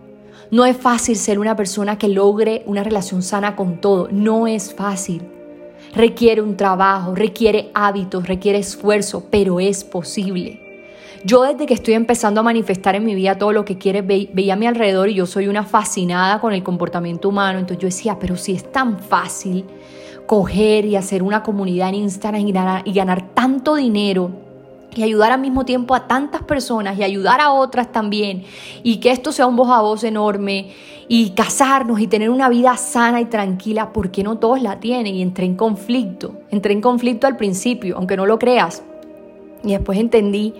No 0.51 0.65
es 0.65 0.77
fácil 0.77 1.15
ser 1.15 1.39
una 1.39 1.55
persona 1.55 1.97
que 1.97 2.09
logre 2.09 2.61
una 2.67 2.83
relación 2.83 3.23
sana 3.23 3.55
con 3.55 3.81
todo. 3.81 4.07
No 4.11 4.45
es 4.45 4.71
fácil 4.71 5.23
requiere 5.93 6.41
un 6.41 6.57
trabajo, 6.57 7.15
requiere 7.15 7.71
hábitos, 7.73 8.27
requiere 8.27 8.59
esfuerzo, 8.59 9.25
pero 9.29 9.59
es 9.59 9.83
posible. 9.83 10.59
Yo 11.23 11.43
desde 11.43 11.67
que 11.67 11.75
estoy 11.75 11.93
empezando 11.93 12.39
a 12.39 12.43
manifestar 12.43 12.95
en 12.95 13.05
mi 13.05 13.13
vida 13.13 13.37
todo 13.37 13.51
lo 13.51 13.63
que 13.63 13.77
quiere, 13.77 14.01
veía 14.01 14.53
a 14.53 14.55
mi 14.55 14.65
alrededor 14.65 15.09
y 15.09 15.13
yo 15.13 15.27
soy 15.27 15.47
una 15.47 15.63
fascinada 15.63 16.39
con 16.39 16.53
el 16.53 16.63
comportamiento 16.63 17.29
humano, 17.29 17.59
entonces 17.59 17.81
yo 17.81 17.87
decía, 17.87 18.17
pero 18.19 18.35
si 18.35 18.53
es 18.53 18.71
tan 18.71 18.99
fácil 18.99 19.65
coger 20.25 20.85
y 20.85 20.95
hacer 20.95 21.21
una 21.21 21.43
comunidad 21.43 21.89
en 21.89 21.95
Instagram 21.95 22.49
ganar, 22.51 22.81
y 22.85 22.93
ganar 22.93 23.33
tanto 23.33 23.75
dinero 23.75 24.31
y 24.95 25.03
ayudar 25.03 25.31
al 25.31 25.39
mismo 25.39 25.65
tiempo 25.65 25.95
a 25.95 26.07
tantas 26.07 26.43
personas 26.43 26.97
y 26.97 27.03
ayudar 27.03 27.39
a 27.39 27.51
otras 27.51 27.91
también 27.91 28.43
y 28.83 28.97
que 28.97 29.11
esto 29.11 29.31
sea 29.31 29.47
un 29.47 29.55
voz 29.55 29.69
a 29.69 29.81
voz 29.81 30.03
enorme 30.03 30.71
y 31.07 31.31
casarnos 31.31 31.99
y 31.99 32.07
tener 32.07 32.29
una 32.29 32.49
vida 32.49 32.77
sana 32.77 33.19
y 33.19 33.25
tranquila, 33.25 33.91
porque 33.91 34.23
no 34.23 34.37
todos 34.37 34.61
la 34.61 34.79
tienen 34.79 35.15
y 35.15 35.21
entré 35.21 35.45
en 35.45 35.55
conflicto, 35.55 36.35
entré 36.49 36.73
en 36.73 36.81
conflicto 36.81 37.27
al 37.27 37.35
principio, 37.35 37.97
aunque 37.97 38.15
no 38.15 38.25
lo 38.25 38.39
creas. 38.39 38.83
Y 39.63 39.71
después 39.71 39.99
entendí 39.99 40.53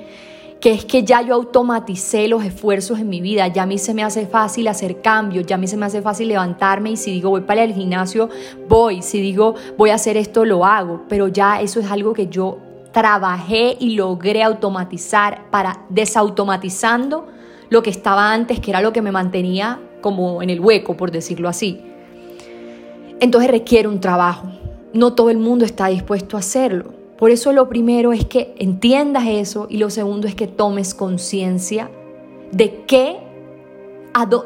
que 0.60 0.74
es 0.74 0.86
que 0.86 1.04
ya 1.04 1.22
yo 1.22 1.34
automaticé 1.34 2.28
los 2.28 2.44
esfuerzos 2.44 3.00
en 3.00 3.10
mi 3.10 3.20
vida, 3.20 3.48
ya 3.48 3.64
a 3.64 3.66
mí 3.66 3.78
se 3.78 3.94
me 3.94 4.04
hace 4.04 4.28
fácil 4.28 4.68
hacer 4.68 5.02
cambios, 5.02 5.46
ya 5.46 5.56
a 5.56 5.58
mí 5.58 5.68
se 5.68 5.76
me 5.76 5.88
hace 5.88 6.02
fácil 6.02 6.28
levantarme 6.28 6.92
y 6.92 6.98
si 6.98 7.12
digo 7.12 7.32
voy 7.32 7.42
para 7.42 7.64
el 7.64 7.74
gimnasio, 7.74 8.30
voy, 8.68 9.02
si 9.02 9.20
digo 9.22 9.56
voy 9.78 9.90
a 9.90 9.96
hacer 9.96 10.18
esto, 10.18 10.46
lo 10.46 10.66
hago, 10.66 11.02
pero 11.10 11.30
ya 11.30 11.62
eso 11.62 11.80
es 11.80 11.90
algo 11.90 12.14
que 12.14 12.28
yo 12.28 12.60
trabajé 12.92 13.78
y 13.80 13.96
logré 13.96 14.44
automatizar 14.44 15.50
para 15.50 15.86
desautomatizando 15.90 17.28
lo 17.70 17.82
que 17.82 17.90
estaba 17.90 18.34
antes, 18.34 18.60
que 18.60 18.72
era 18.72 18.82
lo 18.82 18.92
que 18.92 19.02
me 19.02 19.12
mantenía 19.12 19.80
como 20.02 20.42
en 20.42 20.50
el 20.50 20.60
hueco, 20.60 20.98
por 20.98 21.12
decirlo 21.12 21.48
así. 21.48 21.82
Entonces 23.20 23.50
requiere 23.50 23.88
un 23.88 24.00
trabajo. 24.00 24.48
No 24.94 25.14
todo 25.14 25.30
el 25.30 25.38
mundo 25.38 25.64
está 25.64 25.88
dispuesto 25.88 26.36
a 26.36 26.40
hacerlo. 26.42 26.94
Por 27.18 27.32
eso 27.32 27.54
lo 27.54 27.70
primero 27.70 28.14
es 28.14 28.26
que 28.26 28.56
entiendas 28.58 29.26
eso 29.28 29.68
y 29.70 29.78
lo 29.78 29.90
segundo 29.90 30.28
es 30.28 30.36
que 30.36 30.48
tomes 30.48 30.94
conciencia 30.94 31.90
de 32.52 32.84
qué 32.88 33.20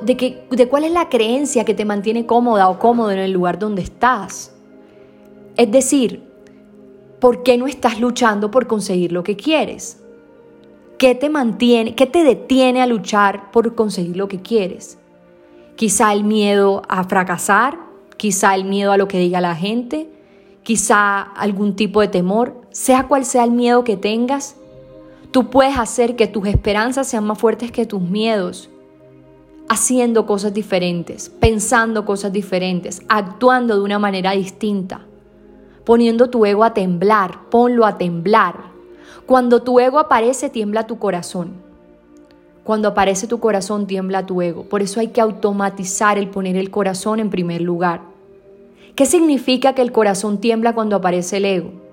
de, 0.04 0.44
de 0.52 0.68
cuál 0.68 0.84
es 0.84 0.92
la 0.92 1.10
creencia 1.10 1.66
que 1.66 1.74
te 1.74 1.86
mantiene 1.86 2.26
cómoda 2.26 2.70
o 2.70 2.78
cómodo 2.78 3.12
en 3.12 3.20
el 3.20 3.32
lugar 3.32 3.58
donde 3.58 3.82
estás. 3.82 4.54
Es 5.58 5.72
decir, 5.72 6.25
¿Por 7.20 7.44
qué 7.44 7.58
no 7.58 7.66
estás 7.66 8.00
luchando 8.00 8.52
por 8.52 8.68
conseguir 8.68 9.12
lo 9.12 9.24
que 9.24 9.38
quieres? 9.38 10.02
¿Qué 10.98 11.16
te 11.16 11.30
mantiene, 11.30 11.96
qué 11.96 12.06
te 12.06 12.24
detiene 12.24 12.82
a 12.82 12.88
luchar 12.88 13.52
por 13.52 13.74
conseguir 13.76 14.18
lo 14.18 14.28
que 14.28 14.42
quieres? 14.42 14.98
Quizá 15.76 16.12
el 16.14 16.24
miedo 16.24 16.82
a 16.90 17.04
fracasar, 17.06 17.80
quizá 18.18 18.54
el 18.56 18.66
miedo 18.66 18.92
a 18.92 18.98
lo 18.98 19.08
que 19.08 19.20
diga 19.20 19.40
la 19.40 19.56
gente, 19.56 20.10
quizá 20.64 21.22
algún 21.22 21.76
tipo 21.76 22.02
de 22.02 22.10
temor, 22.10 22.62
sea 22.72 23.08
cual 23.08 23.24
sea 23.26 23.46
el 23.46 23.52
miedo 23.52 23.84
que 23.84 23.98
tengas, 23.98 24.58
tú 25.32 25.50
puedes 25.50 25.78
hacer 25.78 26.16
que 26.16 26.28
tus 26.28 26.48
esperanzas 26.48 27.08
sean 27.08 27.26
más 27.26 27.40
fuertes 27.40 27.72
que 27.72 27.86
tus 27.86 28.02
miedos, 28.02 28.70
haciendo 29.70 30.26
cosas 30.26 30.54
diferentes, 30.54 31.30
pensando 31.30 32.06
cosas 32.06 32.32
diferentes, 32.34 33.02
actuando 33.08 33.76
de 33.76 33.84
una 33.84 34.00
manera 34.00 34.32
distinta 34.32 35.06
poniendo 35.86 36.30
tu 36.30 36.46
ego 36.46 36.64
a 36.64 36.74
temblar, 36.74 37.50
ponlo 37.50 37.86
a 37.86 37.98
temblar. 37.98 38.56
Cuando 39.26 39.62
tu 39.62 39.80
ego 39.80 40.00
aparece, 40.00 40.50
tiembla 40.50 40.88
tu 40.88 41.00
corazón. 41.00 41.54
Cuando 42.64 42.88
aparece 42.88 43.28
tu 43.28 43.40
corazón, 43.40 43.86
tiembla 43.86 44.26
tu 44.26 44.42
ego. 44.42 44.64
Por 44.64 44.82
eso 44.82 45.00
hay 45.00 45.10
que 45.10 45.22
automatizar 45.22 46.18
el 46.18 46.30
poner 46.30 46.56
el 46.58 46.72
corazón 46.72 47.20
en 47.20 47.30
primer 47.30 47.62
lugar. 47.62 48.02
¿Qué 48.96 49.06
significa 49.06 49.74
que 49.74 49.84
el 49.84 49.92
corazón 49.92 50.40
tiembla 50.40 50.74
cuando 50.74 50.96
aparece 50.96 51.38
el 51.38 51.46
ego? 51.46 51.85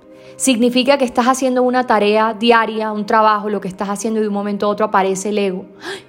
Significa 0.43 0.99
que 0.99 1.05
estás 1.05 1.29
haciendo 1.29 1.63
una 1.63 1.87
tarea 1.87 2.35
diaria, 2.35 2.91
un 2.91 3.07
trabajo, 3.07 3.49
lo 3.49 3.61
que 3.61 3.69
estás 3.69 3.89
haciendo 3.89 4.19
y 4.19 4.23
de 4.23 4.29
un 4.29 4.35
momento 4.35 4.67
a 4.67 4.71
otro 4.71 4.85
aparece 4.85 5.29
el 5.29 5.39
ego. 5.39 5.67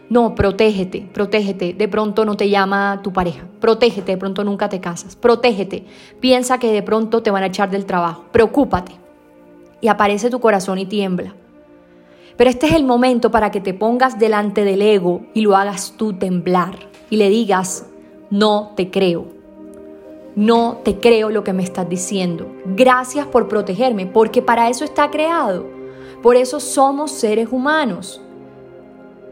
No, 0.10 0.34
protégete, 0.34 1.08
protégete. 1.14 1.76
De 1.76 1.88
pronto 1.88 2.26
no 2.26 2.36
te 2.36 2.50
llama 2.50 3.00
tu 3.04 3.14
pareja. 3.14 3.46
Protégete, 3.60 4.14
de 4.14 4.18
pronto 4.18 4.44
nunca 4.44 4.70
te 4.70 4.82
casas. 4.82 5.16
Protégete. 5.16 5.86
Piensa 6.20 6.58
que 6.58 6.72
de 6.72 6.82
pronto 6.82 7.22
te 7.22 7.30
van 7.30 7.44
a 7.44 7.46
echar 7.46 7.70
del 7.70 7.86
trabajo. 7.86 8.26
Preocúpate. 8.32 8.94
Y 9.82 9.88
aparece 9.88 10.32
tu 10.32 10.40
corazón 10.40 10.80
y 10.80 10.88
tiembla. 10.88 11.36
Pero 12.36 12.50
este 12.50 12.66
es 12.66 12.74
el 12.74 12.86
momento 12.86 13.30
para 13.30 13.52
que 13.52 13.62
te 13.62 13.76
pongas 13.76 14.18
delante 14.18 14.64
del 14.64 14.82
ego 14.82 15.22
y 15.36 15.42
lo 15.42 15.56
hagas 15.56 15.94
tú 15.96 16.14
temblar 16.14 16.80
y 17.12 17.18
le 17.18 17.30
digas, 17.30 17.86
no 18.32 18.72
te 18.76 18.90
creo 18.90 19.43
no 20.36 20.82
te 20.84 21.00
creo 21.00 21.30
lo 21.30 21.44
que 21.44 21.54
me 21.54 21.64
estás 21.64 21.88
diciendo. 21.88 22.48
Gracias 22.66 23.28
por 23.28 23.48
protegerme, 23.48 24.08
porque 24.08 24.42
para 24.42 24.70
eso 24.70 24.84
está 24.84 25.12
creado. 25.12 25.66
Por 26.22 26.36
eso 26.36 26.60
somos 26.60 27.12
seres 27.12 27.50
humanos. 27.52 28.22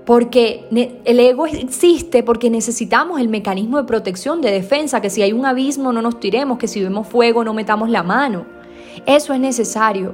Porque 0.06 0.66
el 1.06 1.20
ego 1.20 1.46
existe 1.46 2.24
porque 2.24 2.50
necesitamos 2.50 3.20
el 3.22 3.30
mecanismo 3.30 3.78
de 3.78 3.84
protección, 3.84 4.42
de 4.42 4.52
defensa, 4.52 5.00
que 5.00 5.10
si 5.10 5.22
hay 5.22 5.32
un 5.32 5.46
abismo 5.46 5.94
no 5.94 6.02
nos 6.02 6.20
tiremos, 6.20 6.58
que 6.58 6.68
si 6.68 6.84
vemos 6.84 7.08
fuego 7.08 7.44
no 7.44 7.54
metamos 7.54 7.90
la 7.90 8.04
mano. 8.04 8.46
Eso 9.06 9.34
es 9.34 9.40
necesario. 9.40 10.14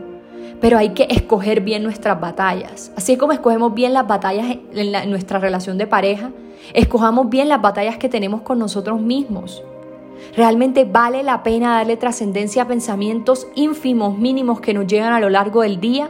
Pero 0.60 0.78
hay 0.78 0.90
que 0.90 1.08
escoger 1.10 1.62
bien 1.62 1.84
nuestras 1.84 2.20
batallas. 2.20 2.92
Así 2.96 3.16
como 3.16 3.32
escogemos 3.32 3.74
bien 3.74 3.94
las 3.94 4.08
batallas 4.08 4.58
en 4.74 5.10
nuestra 5.10 5.40
relación 5.40 5.78
de 5.78 5.88
pareja, 5.88 6.32
escojamos 6.74 7.30
bien 7.30 7.48
las 7.48 7.62
batallas 7.62 7.98
que 7.98 8.10
tenemos 8.10 8.42
con 8.42 8.60
nosotros 8.60 9.00
mismos. 9.00 9.64
¿Realmente 10.36 10.86
vale 10.86 11.24
la 11.24 11.44
pena 11.44 11.76
darle 11.76 11.98
trascendencia 11.98 12.64
a 12.64 12.68
pensamientos 12.68 13.48
ínfimos, 13.56 14.18
mínimos 14.18 14.62
que 14.62 14.74
nos 14.74 14.88
llegan 14.88 15.14
a 15.14 15.20
lo 15.20 15.30
largo 15.30 15.62
del 15.62 15.80
día? 15.80 16.10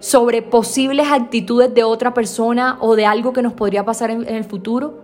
sobre 0.00 0.40
posibles 0.40 1.08
actitudes 1.12 1.72
de 1.72 1.84
otra 1.84 2.12
persona 2.12 2.78
o 2.80 2.96
de 2.96 3.06
algo 3.06 3.32
que 3.32 3.42
nos 3.42 3.52
podría 3.52 3.84
pasar 3.84 4.10
en, 4.10 4.26
el 4.26 4.44
futuro? 4.44 4.94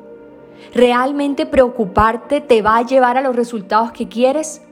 ¿Realmente 0.74 1.46
preocuparte 1.46 2.40
te 2.40 2.62
va 2.62 2.78
a 2.78 2.82
llevar 2.82 3.16
a 3.18 3.20
los 3.20 3.36
resultados 3.36 3.92
que 3.92 4.08
quieres? 4.08 4.62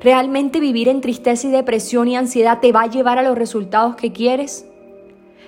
¿Realmente 0.00 0.60
vivir 0.60 0.88
en 0.88 1.00
tristeza 1.00 1.48
y 1.48 1.50
depresión 1.50 2.08
y 2.08 2.16
ansiedad 2.16 2.60
te 2.60 2.72
va 2.72 2.82
a 2.82 2.86
llevar 2.86 3.18
a 3.18 3.22
los 3.22 3.36
resultados 3.36 3.96
que 3.96 4.12
quieres? 4.12 4.66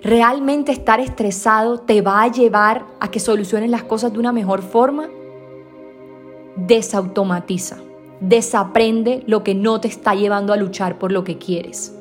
¿Realmente 0.02 0.72
estar 0.72 0.98
estresado 0.98 1.78
te 1.78 2.02
va 2.02 2.22
a 2.22 2.28
llevar 2.28 2.84
a 2.98 3.08
que 3.08 3.20
soluciones 3.20 3.70
las 3.70 3.84
cosas 3.84 4.12
de 4.12 4.18
una 4.18 4.32
mejor 4.32 4.62
forma? 4.62 5.08
Desautomatiza, 6.56 7.78
desaprende 8.20 9.22
lo 9.26 9.42
que 9.42 9.54
no 9.54 9.80
te 9.80 9.88
está 9.88 10.14
llevando 10.14 10.52
a 10.52 10.56
luchar 10.56 10.98
por 10.98 11.12
lo 11.12 11.24
que 11.24 11.38
quieres. 11.38 11.94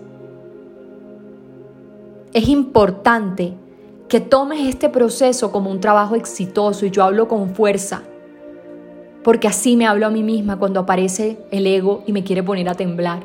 Es 2.33 2.47
importante 2.47 3.53
que 4.07 4.19
tomes 4.19 4.67
este 4.67 4.89
proceso 4.89 5.51
como 5.51 5.71
un 5.71 5.79
trabajo 5.79 6.15
exitoso 6.15 6.85
y 6.85 6.91
yo 6.91 7.03
hablo 7.03 7.27
con 7.27 7.55
fuerza, 7.55 8.03
porque 9.23 9.47
así 9.47 9.75
me 9.75 9.85
hablo 9.87 10.07
a 10.07 10.09
mí 10.09 10.23
misma 10.23 10.57
cuando 10.57 10.79
aparece 10.79 11.37
el 11.51 11.67
ego 11.67 12.03
y 12.05 12.11
me 12.11 12.23
quiere 12.23 12.43
poner 12.43 12.69
a 12.69 12.75
temblar. 12.75 13.23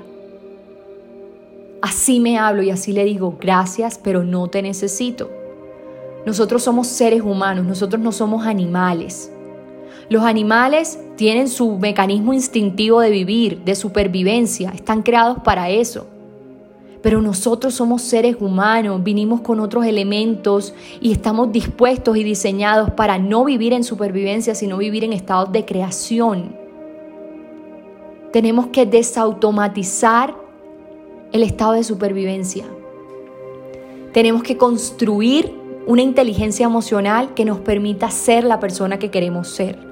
Así 1.82 2.20
me 2.20 2.38
hablo 2.38 2.62
y 2.62 2.70
así 2.70 2.92
le 2.92 3.04
digo, 3.04 3.36
gracias, 3.40 4.00
pero 4.02 4.24
no 4.24 4.48
te 4.48 4.62
necesito. 4.62 5.30
Nosotros 6.24 6.62
somos 6.62 6.88
seres 6.88 7.22
humanos, 7.22 7.64
nosotros 7.64 8.02
no 8.02 8.10
somos 8.10 8.46
animales. 8.46 9.30
Los 10.08 10.22
animales 10.22 11.00
tienen 11.16 11.48
su 11.48 11.78
mecanismo 11.78 12.32
instintivo 12.32 13.00
de 13.00 13.10
vivir, 13.10 13.62
de 13.64 13.74
supervivencia, 13.74 14.70
están 14.70 15.02
creados 15.02 15.38
para 15.42 15.68
eso. 15.70 16.06
Pero 17.02 17.20
nosotros 17.20 17.74
somos 17.74 18.02
seres 18.02 18.36
humanos, 18.38 19.02
vinimos 19.02 19.40
con 19.40 19.58
otros 19.58 19.84
elementos 19.84 20.74
y 21.00 21.12
estamos 21.12 21.50
dispuestos 21.50 22.16
y 22.16 22.24
diseñados 22.24 22.90
para 22.92 23.18
no 23.18 23.44
vivir 23.44 23.72
en 23.72 23.82
supervivencia, 23.84 24.54
sino 24.54 24.76
vivir 24.76 25.02
en 25.04 25.12
estados 25.12 25.50
de 25.50 25.64
creación. 25.64 26.56
Tenemos 28.32 28.68
que 28.68 28.86
desautomatizar 28.86 30.36
el 31.32 31.42
estado 31.42 31.72
de 31.72 31.84
supervivencia. 31.84 32.64
Tenemos 34.12 34.42
que 34.42 34.56
construir 34.56 35.52
una 35.86 36.02
inteligencia 36.02 36.66
emocional 36.66 37.34
que 37.34 37.44
nos 37.44 37.58
permita 37.60 38.10
ser 38.10 38.44
la 38.44 38.58
persona 38.58 38.98
que 38.98 39.10
queremos 39.10 39.48
ser. 39.48 39.85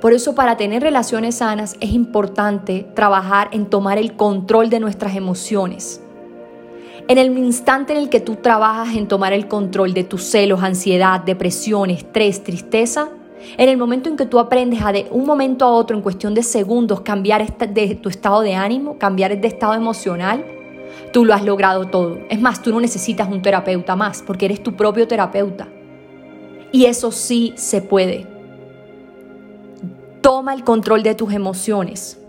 Por 0.00 0.14
eso 0.14 0.34
para 0.34 0.56
tener 0.56 0.82
relaciones 0.82 1.36
sanas 1.36 1.76
es 1.80 1.92
importante 1.92 2.86
trabajar 2.94 3.48
en 3.52 3.66
tomar 3.66 3.98
el 3.98 4.16
control 4.16 4.70
de 4.70 4.80
nuestras 4.80 5.14
emociones. 5.14 6.00
En 7.06 7.18
el 7.18 7.36
instante 7.36 7.92
en 7.92 7.98
el 7.98 8.08
que 8.08 8.20
tú 8.20 8.36
trabajas 8.36 8.96
en 8.96 9.08
tomar 9.08 9.32
el 9.32 9.46
control 9.46 9.92
de 9.92 10.04
tus 10.04 10.22
celos, 10.22 10.62
ansiedad, 10.62 11.20
depresión, 11.20 11.90
estrés, 11.90 12.42
tristeza, 12.42 13.10
en 13.58 13.68
el 13.68 13.76
momento 13.76 14.08
en 14.08 14.16
que 14.16 14.26
tú 14.26 14.38
aprendes 14.38 14.82
a 14.82 14.92
de 14.92 15.06
un 15.10 15.26
momento 15.26 15.64
a 15.64 15.70
otro, 15.70 15.96
en 15.96 16.02
cuestión 16.02 16.34
de 16.34 16.42
segundos, 16.42 17.00
cambiar 17.00 17.44
de 17.58 17.94
tu 17.96 18.08
estado 18.08 18.40
de 18.42 18.54
ánimo, 18.54 18.96
cambiar 18.96 19.38
de 19.38 19.48
estado 19.48 19.74
emocional, 19.74 20.44
tú 21.12 21.24
lo 21.24 21.34
has 21.34 21.44
logrado 21.44 21.86
todo. 21.86 22.18
Es 22.28 22.40
más, 22.40 22.62
tú 22.62 22.70
no 22.70 22.80
necesitas 22.80 23.28
un 23.28 23.42
terapeuta 23.42 23.96
más, 23.96 24.22
porque 24.22 24.46
eres 24.46 24.62
tu 24.62 24.76
propio 24.76 25.08
terapeuta. 25.08 25.68
Y 26.72 26.84
eso 26.84 27.10
sí 27.10 27.52
se 27.56 27.82
puede. 27.82 28.29
Toma 30.20 30.54
el 30.54 30.64
control 30.64 31.02
de 31.02 31.14
tus 31.14 31.32
emociones. 31.32 32.20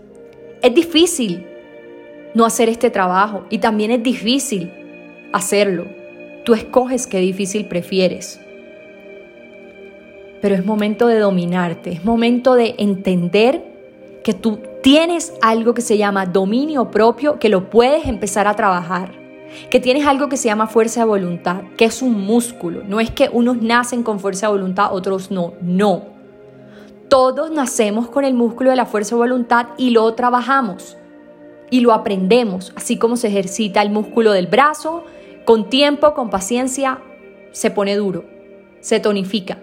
Es 0.62 0.74
difícil 0.74 1.46
no 2.34 2.44
hacer 2.44 2.68
este 2.68 2.90
trabajo 2.90 3.44
y 3.50 3.58
también 3.58 3.90
es 3.90 4.02
difícil 4.02 4.72
hacerlo. 5.32 5.86
Tú 6.44 6.54
escoges 6.54 7.06
qué 7.06 7.18
difícil 7.18 7.66
prefieres. 7.66 8.40
Pero 10.40 10.54
es 10.54 10.64
momento 10.64 11.06
de 11.06 11.18
dominarte, 11.18 11.92
es 11.92 12.04
momento 12.04 12.54
de 12.54 12.74
entender 12.78 13.62
que 14.24 14.34
tú 14.34 14.60
tienes 14.82 15.32
algo 15.42 15.74
que 15.74 15.82
se 15.82 15.98
llama 15.98 16.26
dominio 16.26 16.90
propio, 16.90 17.38
que 17.38 17.48
lo 17.48 17.70
puedes 17.70 18.06
empezar 18.06 18.48
a 18.48 18.56
trabajar. 18.56 19.20
que 19.68 19.80
tienes 19.80 20.06
algo 20.06 20.30
que 20.30 20.38
se 20.38 20.48
llama 20.48 20.66
fuerza 20.66 21.00
de 21.00 21.06
voluntad, 21.06 21.62
que 21.76 21.84
es 21.84 22.00
un 22.00 22.18
músculo. 22.18 22.82
No 22.84 23.00
es 23.00 23.10
que 23.10 23.28
unos 23.30 23.60
nacen 23.60 24.02
con 24.02 24.18
fuerza 24.18 24.46
de 24.46 24.52
voluntad, 24.52 24.94
otros 24.94 25.30
no. 25.30 25.52
No. 25.60 26.11
Todos 27.12 27.50
nacemos 27.50 28.08
con 28.08 28.24
el 28.24 28.32
músculo 28.32 28.70
de 28.70 28.76
la 28.76 28.86
fuerza 28.86 29.14
de 29.14 29.20
voluntad 29.20 29.66
y 29.76 29.90
lo 29.90 30.14
trabajamos 30.14 30.96
y 31.68 31.80
lo 31.80 31.92
aprendemos, 31.92 32.72
así 32.74 32.96
como 32.96 33.18
se 33.18 33.28
ejercita 33.28 33.82
el 33.82 33.90
músculo 33.90 34.32
del 34.32 34.46
brazo, 34.46 35.04
con 35.44 35.68
tiempo, 35.68 36.14
con 36.14 36.30
paciencia, 36.30 37.00
se 37.50 37.70
pone 37.70 37.96
duro, 37.96 38.24
se 38.80 38.98
tonifica. 38.98 39.58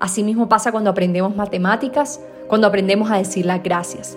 Así 0.00 0.22
mismo 0.22 0.48
pasa 0.48 0.72
cuando 0.72 0.88
aprendemos 0.88 1.36
matemáticas, 1.36 2.22
cuando 2.46 2.66
aprendemos 2.66 3.10
a 3.10 3.18
decir 3.18 3.44
las 3.44 3.62
gracias. 3.62 4.16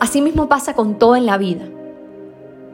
Así 0.00 0.20
mismo 0.20 0.48
pasa 0.48 0.74
con 0.74 0.98
todo 0.98 1.14
en 1.14 1.26
la 1.26 1.38
vida. 1.38 1.68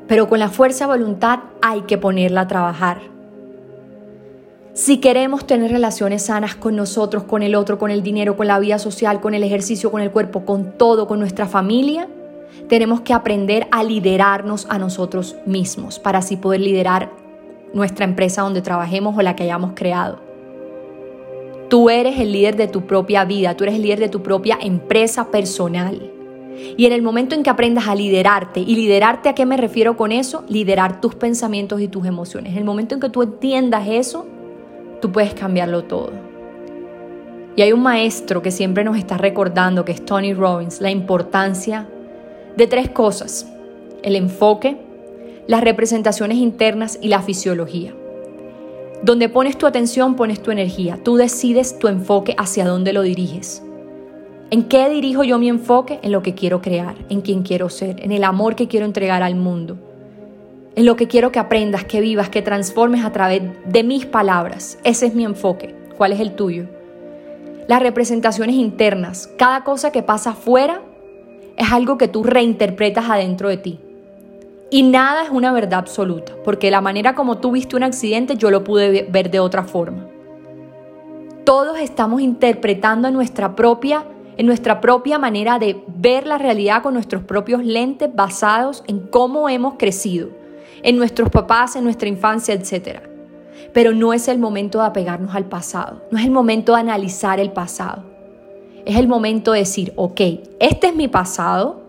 Pero 0.09 0.31
con 0.31 0.39
la 0.39 0.49
fuerza 0.49 0.87
de 0.87 0.93
voluntad 0.93 1.41
hay 1.61 1.83
que 1.83 1.99
ponerla 1.99 2.41
a 2.41 2.49
trabajar. 2.49 3.14
Si 4.75 4.99
queremos 4.99 5.47
tener 5.47 5.71
relaciones 5.71 6.25
sanas 6.25 6.57
con 6.57 6.75
nosotros, 6.75 7.23
con 7.23 7.45
el 7.45 7.55
otro, 7.55 7.79
con 7.79 7.93
el 7.93 8.03
dinero, 8.03 8.37
con 8.37 8.49
la 8.49 8.59
vida 8.59 8.81
social, 8.81 9.21
con 9.21 9.33
el 9.33 9.45
ejercicio, 9.45 9.93
con 9.93 10.01
el 10.01 10.11
cuerpo, 10.11 10.45
con 10.45 10.77
todo, 10.77 11.07
con 11.07 11.21
nuestra 11.21 11.47
familia, 11.47 12.09
tenemos 12.69 13.01
que 13.03 13.13
aprender 13.13 13.69
a 13.71 13.85
liderarnos 13.85 14.67
a 14.69 14.79
nosotros 14.79 15.37
mismos 15.47 16.01
para 16.01 16.19
así 16.19 16.37
poder 16.37 16.61
liderar 16.61 17.13
nuestra 17.73 18.05
empresa 18.05 18.43
donde 18.43 18.63
trabajemos 18.63 19.17
o 19.17 19.23
la 19.23 19.37
que 19.37 19.45
hayamos 19.45 19.75
creado. 19.77 20.19
Tú 21.71 21.89
eres 21.89 22.19
el 22.19 22.33
líder 22.33 22.57
de 22.57 22.67
tu 22.67 22.85
propia 22.85 23.25
vida, 23.25 23.57
tú 23.57 23.63
eres 23.63 23.77
el 23.77 23.83
líder 23.83 24.01
de 24.01 24.09
tu 24.09 24.25
propia 24.25 24.59
empresa 24.61 25.31
personal. 25.31 26.11
Y 26.77 26.87
en 26.87 26.93
el 26.93 27.03
momento 27.03 27.37
en 27.37 27.45
que 27.45 27.51
aprendas 27.51 27.87
a 27.87 27.95
liderarte, 27.95 28.59
y 28.59 28.75
liderarte 28.75 29.29
a 29.29 29.37
qué 29.37 29.47
me 29.47 29.57
refiero 29.57 29.97
con 29.97 30.11
eso, 30.11 30.43
liderar 30.49 31.01
tus 31.01 31.15
pensamientos 31.15 31.81
y 31.81 31.87
tus 31.87 32.07
emociones. 32.07 32.55
En 32.55 32.59
el 32.59 32.65
momento 32.65 32.97
en 32.97 33.01
que 33.01 33.09
tú 33.09 33.23
entiendas 33.23 33.87
eso, 33.87 34.27
tú 35.05 35.13
puedes 35.13 35.35
cambiarlo 35.35 35.85
todo. 35.85 36.13
Y 37.57 37.61
hay 37.61 37.75
un 37.75 37.83
maestro 37.83 38.41
que 38.41 38.51
siempre 38.51 38.85
nos 38.85 38.97
está 38.97 39.19
recordando, 39.19 39.85
que 39.85 39.93
es 39.93 40.03
Tony 40.03 40.33
Robbins, 40.33 40.81
la 40.81 40.91
importancia 40.91 41.87
de 42.57 42.67
tres 42.67 42.89
cosas. 42.89 43.47
El 44.03 44.17
enfoque, 44.17 44.79
las 45.47 45.61
representaciones 45.61 46.39
internas 46.39 46.99
y 47.03 47.09
la 47.09 47.21
fisiología. 47.21 47.93
Donde 49.03 49.29
pones 49.29 49.59
tu 49.59 49.67
atención, 49.67 50.17
pones 50.17 50.43
tu 50.43 50.51
energía. 50.51 50.99
Tú 51.05 51.17
decides 51.17 51.79
tu 51.79 51.89
enfoque 51.89 52.35
hacia 52.39 52.65
dónde 52.65 52.95
lo 52.95 53.03
diriges. 53.03 53.63
¿En 54.51 54.63
qué 54.63 54.89
dirijo 54.89 55.23
yo 55.23 55.39
mi 55.39 55.51
enfoque? 55.51 56.01
En 56.03 56.13
lo 56.13 56.23
que 56.23 56.35
quiero 56.35 56.63
crear, 56.63 56.95
en 57.11 57.21
quién 57.21 57.43
quiero 57.43 57.69
ser, 57.69 58.03
en 58.03 58.11
el 58.11 58.25
amor 58.25 58.57
que 58.57 58.69
quiero 58.69 58.87
entregar 58.87 59.23
al 59.23 59.35
mundo, 59.35 59.77
en 60.77 60.87
lo 60.87 60.97
que 60.97 61.09
quiero 61.09 61.31
que 61.31 61.39
aprendas, 61.39 61.85
que 61.85 62.01
vivas, 62.01 62.29
que 62.29 62.43
transformes 62.43 63.05
a 63.05 63.13
través 63.13 63.43
de 63.67 63.83
mis 63.85 64.07
palabras. 64.07 64.79
Ese 64.85 65.07
es 65.07 65.15
mi 65.15 65.25
enfoque. 65.25 65.75
¿Cuál 65.97 66.13
es 66.13 66.21
el 66.21 66.35
tuyo? 66.35 66.67
Las 67.69 67.81
representaciones 67.81 68.57
internas. 68.57 69.29
Cada 69.39 69.65
cosa 69.65 69.93
que 69.93 70.03
pasa 70.03 70.31
afuera 70.31 70.83
es 71.57 71.73
algo 71.73 71.97
que 71.97 72.09
tú 72.09 72.25
reinterpretas 72.25 73.09
adentro 73.09 73.49
de 73.49 73.57
ti. 73.57 73.81
Y 74.71 74.83
nada 74.83 75.23
es 75.23 75.31
una 75.31 75.53
verdad 75.53 75.79
absoluta, 75.79 76.33
porque 76.43 76.71
la 76.71 76.81
manera 76.81 77.15
como 77.15 77.39
tú 77.39 77.53
viste 77.53 77.77
un 77.77 77.85
accidente 77.85 78.37
yo 78.37 78.51
lo 78.51 78.65
pude 78.65 79.07
ver 79.09 79.31
de 79.31 79.39
otra 79.39 79.63
forma. 79.63 80.07
Todos 81.45 81.79
estamos 81.79 82.23
interpretando 82.23 83.11
nuestra 83.11 83.55
propia 83.55 84.05
en 84.37 84.47
nuestra 84.47 84.81
propia 84.81 85.19
manera 85.19 85.59
de 85.59 85.81
ver 85.87 86.27
la 86.27 86.39
realidad 86.39 86.83
con 86.83 86.95
nuestros 86.95 87.23
propios 87.23 87.65
lentes 87.65 88.13
basados 88.13 88.83
en 88.89 88.99
cómo 88.99 89.49
hemos 89.49 89.75
crecido, 89.75 90.31
en 90.85 90.97
nuestros 90.97 91.31
papás, 91.31 91.75
en 91.75 91.83
nuestra 91.83 92.09
infancia, 92.09 92.55
etc. 92.55 93.01
Pero 93.73 93.93
no 93.93 94.13
es 94.13 94.29
el 94.29 94.39
momento 94.39 94.79
de 94.79 94.87
apegarnos 94.87 95.35
al 95.35 95.47
pasado, 95.47 96.03
no 96.13 96.19
es 96.19 96.25
el 96.25 96.31
momento 96.31 96.75
de 96.75 96.81
analizar 96.81 97.41
el 97.41 97.51
pasado. 97.51 98.05
Es 98.85 98.97
el 98.97 99.09
momento 99.09 99.53
de 99.53 99.61
decir, 99.61 99.95
ok, 99.97 100.21
este 100.61 100.89
es 100.89 100.95
mi 100.95 101.09
pasado, 101.09 101.83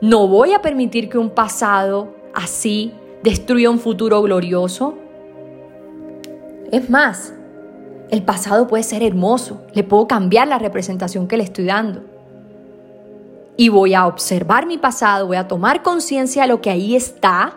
no 0.00 0.28
voy 0.28 0.52
a 0.52 0.62
permitir 0.62 1.08
que 1.08 1.18
un 1.18 1.30
pasado 1.30 2.14
así 2.32 2.94
destruya 3.24 3.68
un 3.68 3.80
futuro 3.80 4.22
glorioso. 4.22 4.94
Es 6.70 6.88
más, 6.88 7.34
el 8.10 8.22
pasado 8.22 8.68
puede 8.68 8.84
ser 8.84 9.02
hermoso, 9.02 9.62
le 9.74 9.82
puedo 9.82 10.06
cambiar 10.06 10.46
la 10.46 10.58
representación 10.58 11.26
que 11.26 11.36
le 11.36 11.42
estoy 11.42 11.64
dando. 11.64 12.02
Y 13.56 13.70
voy 13.70 13.94
a 13.94 14.06
observar 14.06 14.66
mi 14.66 14.78
pasado, 14.78 15.26
voy 15.26 15.36
a 15.36 15.48
tomar 15.48 15.82
conciencia 15.82 16.42
de 16.42 16.48
lo 16.48 16.60
que 16.60 16.70
ahí 16.70 16.94
está, 16.94 17.56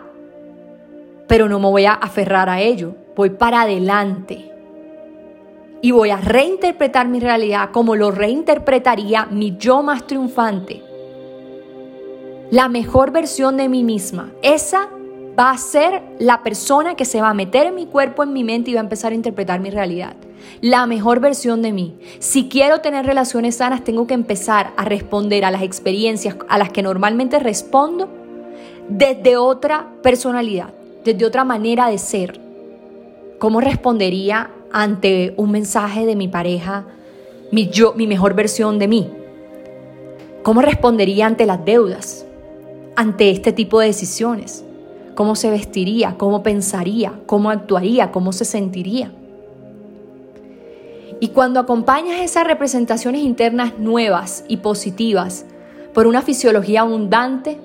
pero 1.26 1.48
no 1.48 1.58
me 1.58 1.68
voy 1.68 1.86
a 1.86 1.92
aferrar 1.92 2.48
a 2.48 2.60
ello, 2.60 2.94
voy 3.16 3.30
para 3.30 3.62
adelante. 3.62 4.50
Y 5.82 5.90
voy 5.90 6.10
a 6.10 6.16
reinterpretar 6.16 7.08
mi 7.08 7.20
realidad 7.20 7.70
como 7.70 7.94
lo 7.96 8.10
reinterpretaría 8.10 9.26
mi 9.26 9.56
yo 9.58 9.82
más 9.82 10.06
triunfante. 10.06 10.82
La 12.50 12.68
mejor 12.68 13.10
versión 13.10 13.56
de 13.56 13.68
mí 13.68 13.84
misma. 13.84 14.32
Esa 14.42 14.88
va 15.38 15.50
a 15.50 15.58
ser 15.58 16.02
la 16.18 16.42
persona 16.42 16.94
que 16.94 17.04
se 17.04 17.20
va 17.20 17.30
a 17.30 17.34
meter 17.34 17.66
en 17.66 17.74
mi 17.74 17.86
cuerpo, 17.86 18.22
en 18.22 18.32
mi 18.32 18.44
mente 18.44 18.70
y 18.70 18.74
va 18.74 18.80
a 18.80 18.84
empezar 18.84 19.12
a 19.12 19.16
interpretar 19.16 19.60
mi 19.60 19.70
realidad 19.70 20.14
la 20.60 20.86
mejor 20.86 21.20
versión 21.20 21.62
de 21.62 21.72
mí. 21.72 21.98
Si 22.18 22.48
quiero 22.48 22.80
tener 22.80 23.06
relaciones 23.06 23.56
sanas, 23.56 23.84
tengo 23.84 24.06
que 24.06 24.14
empezar 24.14 24.72
a 24.76 24.84
responder 24.84 25.44
a 25.44 25.50
las 25.50 25.62
experiencias 25.62 26.36
a 26.48 26.58
las 26.58 26.70
que 26.70 26.82
normalmente 26.82 27.38
respondo 27.38 28.08
desde 28.88 29.36
otra 29.36 29.88
personalidad, 30.02 30.74
desde 31.04 31.26
otra 31.26 31.44
manera 31.44 31.88
de 31.88 31.98
ser. 31.98 32.40
¿Cómo 33.38 33.60
respondería 33.60 34.50
ante 34.72 35.34
un 35.36 35.50
mensaje 35.50 36.06
de 36.06 36.16
mi 36.16 36.28
pareja, 36.28 36.86
mi 37.52 37.68
yo, 37.68 37.92
mi 37.94 38.06
mejor 38.06 38.34
versión 38.34 38.78
de 38.78 38.88
mí? 38.88 39.10
¿Cómo 40.42 40.62
respondería 40.62 41.26
ante 41.26 41.46
las 41.46 41.64
deudas? 41.64 42.26
Ante 42.96 43.30
este 43.30 43.52
tipo 43.52 43.80
de 43.80 43.88
decisiones. 43.88 44.64
¿Cómo 45.14 45.36
se 45.36 45.50
vestiría? 45.50 46.16
¿Cómo 46.16 46.42
pensaría? 46.42 47.12
¿Cómo 47.26 47.50
actuaría? 47.50 48.10
¿Cómo 48.10 48.32
se 48.32 48.44
sentiría? 48.44 49.12
Y 51.20 51.28
cuando 51.28 51.60
acompañas 51.60 52.20
esas 52.20 52.46
representaciones 52.46 53.22
internas 53.22 53.78
nuevas 53.78 54.44
y 54.48 54.58
positivas 54.58 55.46
por 55.92 56.06
una 56.06 56.22
fisiología 56.22 56.80
abundante, 56.80 57.58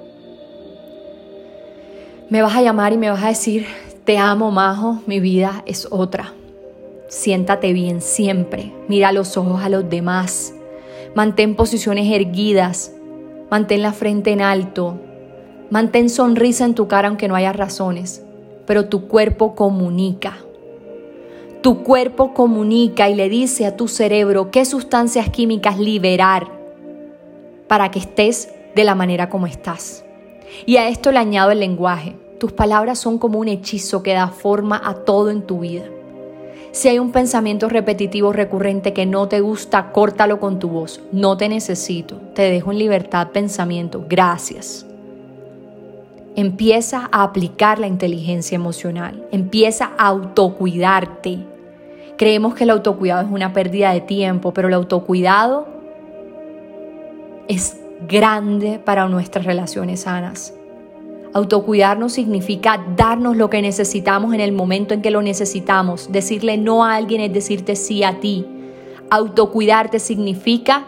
me 2.29 2.41
vas 2.41 2.55
a 2.55 2.61
llamar 2.61 2.93
y 2.93 2.97
me 2.97 3.09
vas 3.09 3.23
a 3.23 3.29
decir, 3.29 3.65
te 4.05 4.17
amo, 4.17 4.51
Majo, 4.51 4.99
mi 5.07 5.19
vida 5.19 5.63
es 5.65 5.87
otra. 5.89 6.33
Siéntate 7.07 7.73
bien 7.73 8.01
siempre, 8.01 8.71
mira 8.87 9.11
los 9.11 9.35
ojos 9.35 9.63
a 9.63 9.69
los 9.69 9.89
demás, 9.89 10.53
mantén 11.15 11.55
posiciones 11.55 12.11
erguidas, 12.11 12.93
mantén 13.49 13.81
la 13.81 13.93
frente 13.93 14.31
en 14.31 14.41
alto, 14.41 14.99
mantén 15.71 16.09
sonrisa 16.09 16.65
en 16.65 16.75
tu 16.75 16.87
cara 16.87 17.07
aunque 17.07 17.27
no 17.27 17.35
haya 17.35 17.51
razones, 17.51 18.23
pero 18.67 18.85
tu 18.85 19.07
cuerpo 19.07 19.55
comunica. 19.55 20.37
Tu 21.63 21.83
cuerpo 21.83 22.33
comunica 22.33 23.09
y 23.09 23.15
le 23.15 23.27
dice 23.27 23.65
a 23.65 23.75
tu 23.75 23.87
cerebro 23.87 24.51
qué 24.51 24.63
sustancias 24.65 25.29
químicas 25.29 25.79
liberar 25.79 26.47
para 27.67 27.89
que 27.91 27.99
estés 27.99 28.49
de 28.75 28.83
la 28.83 28.93
manera 28.95 29.29
como 29.29 29.47
estás. 29.47 30.05
Y 30.65 30.77
a 30.77 30.87
esto 30.87 31.11
le 31.11 31.19
añado 31.19 31.51
el 31.51 31.59
lenguaje. 31.59 32.15
Tus 32.39 32.53
palabras 32.53 32.97
son 32.97 33.17
como 33.17 33.37
un 33.37 33.49
hechizo 33.49 34.01
que 34.01 34.13
da 34.13 34.29
forma 34.29 34.81
a 34.83 34.93
todo 34.93 35.29
en 35.29 35.41
tu 35.41 35.59
vida. 35.59 35.83
Si 36.71 36.87
hay 36.87 36.97
un 36.97 37.11
pensamiento 37.11 37.67
repetitivo 37.67 38.31
recurrente 38.31 38.93
que 38.93 39.05
no 39.05 39.27
te 39.27 39.41
gusta, 39.41 39.91
córtalo 39.91 40.39
con 40.39 40.57
tu 40.57 40.69
voz. 40.69 41.01
No 41.11 41.35
te 41.35 41.49
necesito. 41.49 42.15
Te 42.35 42.43
dejo 42.43 42.71
en 42.71 42.79
libertad 42.79 43.29
pensamiento. 43.29 44.05
Gracias. 44.07 44.85
Empieza 46.37 47.09
a 47.11 47.23
aplicar 47.23 47.79
la 47.79 47.87
inteligencia 47.87 48.55
emocional. 48.55 49.27
Empieza 49.31 49.91
a 49.97 50.07
autocuidarte. 50.07 51.39
Creemos 52.17 52.53
que 52.53 52.63
el 52.63 52.69
autocuidado 52.69 53.25
es 53.25 53.31
una 53.31 53.51
pérdida 53.51 53.91
de 53.91 54.01
tiempo, 54.01 54.53
pero 54.53 54.69
el 54.69 54.75
autocuidado 54.75 55.67
es 57.49 57.77
grande 58.07 58.79
para 58.79 59.09
nuestras 59.09 59.43
relaciones 59.43 60.01
sanas. 60.01 60.53
Autocuidarnos 61.33 62.13
significa 62.13 62.83
darnos 62.95 63.37
lo 63.37 63.49
que 63.49 63.61
necesitamos 63.61 64.33
en 64.33 64.39
el 64.39 64.51
momento 64.51 64.93
en 64.93 65.01
que 65.01 65.11
lo 65.11 65.21
necesitamos. 65.21 66.11
Decirle 66.11 66.57
no 66.57 66.83
a 66.83 66.95
alguien 66.95 67.21
es 67.21 67.31
decirte 67.31 67.75
sí 67.75 68.03
a 68.03 68.19
ti. 68.19 68.45
Autocuidarte 69.11 69.99
significa 69.99 70.85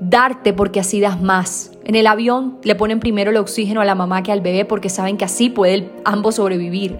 darte 0.00 0.52
porque 0.52 0.80
así 0.80 1.00
das 1.00 1.20
más. 1.20 1.72
En 1.84 1.94
el 1.94 2.06
avión 2.06 2.58
le 2.62 2.74
ponen 2.74 2.98
primero 2.98 3.30
el 3.30 3.36
oxígeno 3.36 3.80
a 3.80 3.84
la 3.84 3.94
mamá 3.94 4.22
que 4.22 4.32
al 4.32 4.40
bebé 4.40 4.64
porque 4.64 4.88
saben 4.88 5.16
que 5.16 5.24
así 5.24 5.48
pueden 5.48 5.92
ambos 6.04 6.36
sobrevivir. 6.36 6.98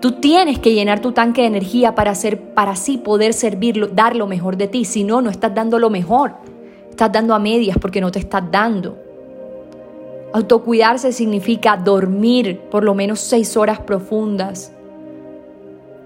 Tú 0.00 0.12
tienes 0.12 0.58
que 0.58 0.74
llenar 0.74 1.00
tu 1.00 1.12
tanque 1.12 1.40
de 1.40 1.48
energía 1.48 1.94
para 1.94 2.10
hacer, 2.10 2.52
para 2.54 2.72
así 2.72 2.98
poder 2.98 3.32
servirlo, 3.32 3.88
dar 3.88 4.14
lo 4.14 4.26
mejor 4.26 4.56
de 4.56 4.68
ti. 4.68 4.84
Si 4.84 5.02
no, 5.02 5.22
no 5.22 5.30
estás 5.30 5.54
dando 5.54 5.78
lo 5.78 5.90
mejor. 5.90 6.34
Estás 6.90 7.10
dando 7.10 7.34
a 7.34 7.38
medias 7.38 7.78
porque 7.80 8.00
no 8.00 8.12
te 8.12 8.20
estás 8.20 8.44
dando. 8.50 9.03
Autocuidarse 10.34 11.12
significa 11.12 11.76
dormir 11.76 12.62
por 12.68 12.82
lo 12.82 12.92
menos 12.92 13.20
seis 13.20 13.56
horas 13.56 13.78
profundas, 13.78 14.72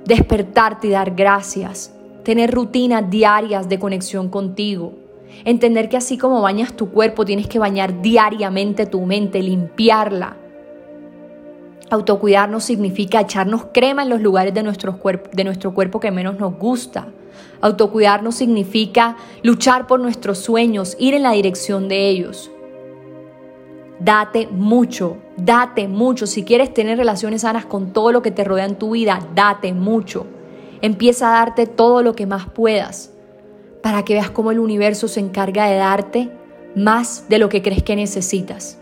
despertarte 0.04 0.88
y 0.88 0.90
dar 0.90 1.12
gracias, 1.12 1.94
tener 2.24 2.50
rutinas 2.50 3.08
diarias 3.08 3.70
de 3.70 3.78
conexión 3.78 4.28
contigo, 4.28 4.92
entender 5.46 5.88
que 5.88 5.96
así 5.96 6.18
como 6.18 6.42
bañas 6.42 6.74
tu 6.74 6.90
cuerpo, 6.90 7.24
tienes 7.24 7.46
que 7.46 7.58
bañar 7.58 8.02
diariamente 8.02 8.84
tu 8.84 9.00
mente, 9.06 9.42
limpiarla. 9.42 10.36
Autocuidarnos 11.88 12.64
significa 12.64 13.22
echarnos 13.22 13.68
crema 13.72 14.02
en 14.02 14.10
los 14.10 14.20
lugares 14.20 14.52
de, 14.52 14.62
nuestro 14.62 14.98
cuerpo, 14.98 15.30
de 15.32 15.44
nuestro 15.44 15.72
cuerpo 15.72 16.00
que 16.00 16.10
menos 16.10 16.38
nos 16.38 16.54
gusta. 16.58 17.08
Autocuidarnos 17.62 18.34
significa 18.34 19.16
luchar 19.42 19.86
por 19.86 20.00
nuestros 20.00 20.36
sueños, 20.36 20.98
ir 21.00 21.14
en 21.14 21.22
la 21.22 21.32
dirección 21.32 21.88
de 21.88 22.10
ellos. 22.10 22.50
Date 24.00 24.48
mucho, 24.50 25.16
date 25.36 25.88
mucho. 25.88 26.26
Si 26.26 26.44
quieres 26.44 26.72
tener 26.72 26.98
relaciones 26.98 27.42
sanas 27.42 27.66
con 27.66 27.92
todo 27.92 28.12
lo 28.12 28.22
que 28.22 28.30
te 28.30 28.44
rodea 28.44 28.64
en 28.64 28.76
tu 28.76 28.92
vida, 28.92 29.20
date 29.34 29.72
mucho. 29.72 30.26
Empieza 30.80 31.28
a 31.28 31.44
darte 31.44 31.66
todo 31.66 32.02
lo 32.02 32.14
que 32.14 32.26
más 32.26 32.46
puedas 32.46 33.12
para 33.82 34.04
que 34.04 34.14
veas 34.14 34.30
cómo 34.30 34.50
el 34.50 34.60
universo 34.60 35.08
se 35.08 35.20
encarga 35.20 35.66
de 35.66 35.76
darte 35.76 36.30
más 36.76 37.28
de 37.28 37.38
lo 37.38 37.48
que 37.48 37.62
crees 37.62 37.82
que 37.82 37.96
necesitas. 37.96 38.78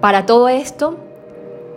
Para 0.00 0.24
todo 0.24 0.48
esto, 0.48 0.96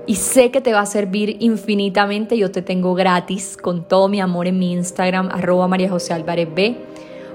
y 0.05 0.15
sé 0.15 0.51
que 0.51 0.61
te 0.61 0.73
va 0.73 0.81
a 0.81 0.85
servir 0.85 1.37
infinitamente, 1.39 2.37
yo 2.37 2.51
te 2.51 2.61
tengo 2.61 2.93
gratis 2.93 3.57
con 3.57 3.87
todo 3.87 4.07
mi 4.07 4.21
amor 4.21 4.47
en 4.47 4.59
mi 4.59 4.71
Instagram, 4.73 5.29
arroba 5.31 5.67
María 5.67 5.89
José 5.89 6.13
Álvarez 6.13 6.47
B, 6.53 6.77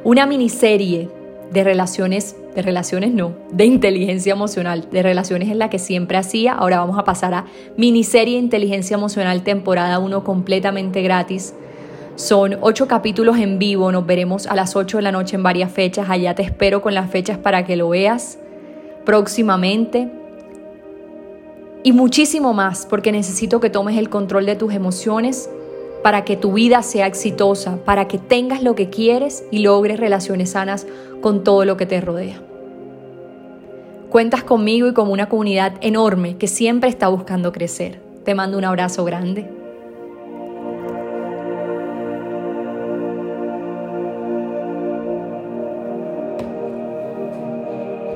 una 0.05 0.27
miniserie 0.27 1.11
de 1.53 1.65
relaciones, 1.65 2.37
de 2.55 2.63
relaciones 2.63 3.13
no, 3.13 3.33
de 3.51 3.65
inteligencia 3.65 4.33
emocional, 4.33 4.89
de 4.91 5.03
relaciones 5.03 5.49
en 5.49 5.59
la 5.59 5.71
que 5.71 5.79
siempre 5.79 6.19
hacía. 6.19 6.53
Ahora 6.53 6.81
vamos 6.81 6.99
a 6.99 7.05
pasar 7.05 7.35
a 7.35 7.47
miniserie 7.77 8.39
Inteligencia 8.39 8.95
Emocional 8.95 9.43
temporada 9.43 9.99
1 9.99 10.25
completamente 10.25 11.03
gratis. 11.03 11.55
Son 12.17 12.59
ocho 12.61 12.89
capítulos 12.89 13.39
en 13.39 13.59
vivo, 13.59 13.93
nos 13.93 14.05
veremos 14.05 14.47
a 14.47 14.57
las 14.57 14.75
8 14.75 14.99
de 14.99 15.03
la 15.03 15.13
noche 15.13 15.37
en 15.37 15.43
varias 15.43 15.71
fechas. 15.71 16.11
Allá 16.11 16.35
te 16.35 16.43
espero 16.43 16.83
con 16.83 16.93
las 16.93 17.11
fechas 17.11 17.39
para 17.39 17.65
que 17.65 17.77
lo 17.77 17.91
veas 17.91 18.39
próximamente. 19.05 20.11
Y 21.85 21.93
muchísimo 21.93 22.53
más, 22.55 22.87
porque 22.87 23.13
necesito 23.13 23.61
que 23.61 23.71
tomes 23.71 23.97
el 23.97 24.11
control 24.11 24.47
de 24.47 24.57
tus 24.57 24.75
emociones 24.75 25.49
para 26.03 26.25
que 26.25 26.37
tu 26.37 26.53
vida 26.53 26.83
sea 26.83 27.07
exitosa, 27.07 27.79
para 27.85 28.09
que 28.09 28.19
tengas 28.19 28.63
lo 28.63 28.75
que 28.75 28.91
quieres 28.91 29.45
y 29.51 29.61
logres 29.61 29.99
relaciones 29.99 30.51
sanas 30.51 30.87
con 31.21 31.45
todo 31.45 31.65
lo 31.65 31.77
que 31.77 31.87
te 31.87 32.01
rodea. 32.01 32.41
Cuentas 34.11 34.43
conmigo 34.43 34.89
y 34.89 34.95
con 34.95 35.11
una 35.11 35.29
comunidad 35.29 35.75
enorme 35.81 36.37
que 36.39 36.47
siempre 36.47 36.89
está 36.89 37.09
buscando 37.09 37.53
crecer. 37.53 38.01
Te 38.25 38.35
mando 38.35 38.57
un 38.57 38.65
abrazo 38.65 39.05
grande. 39.05 39.58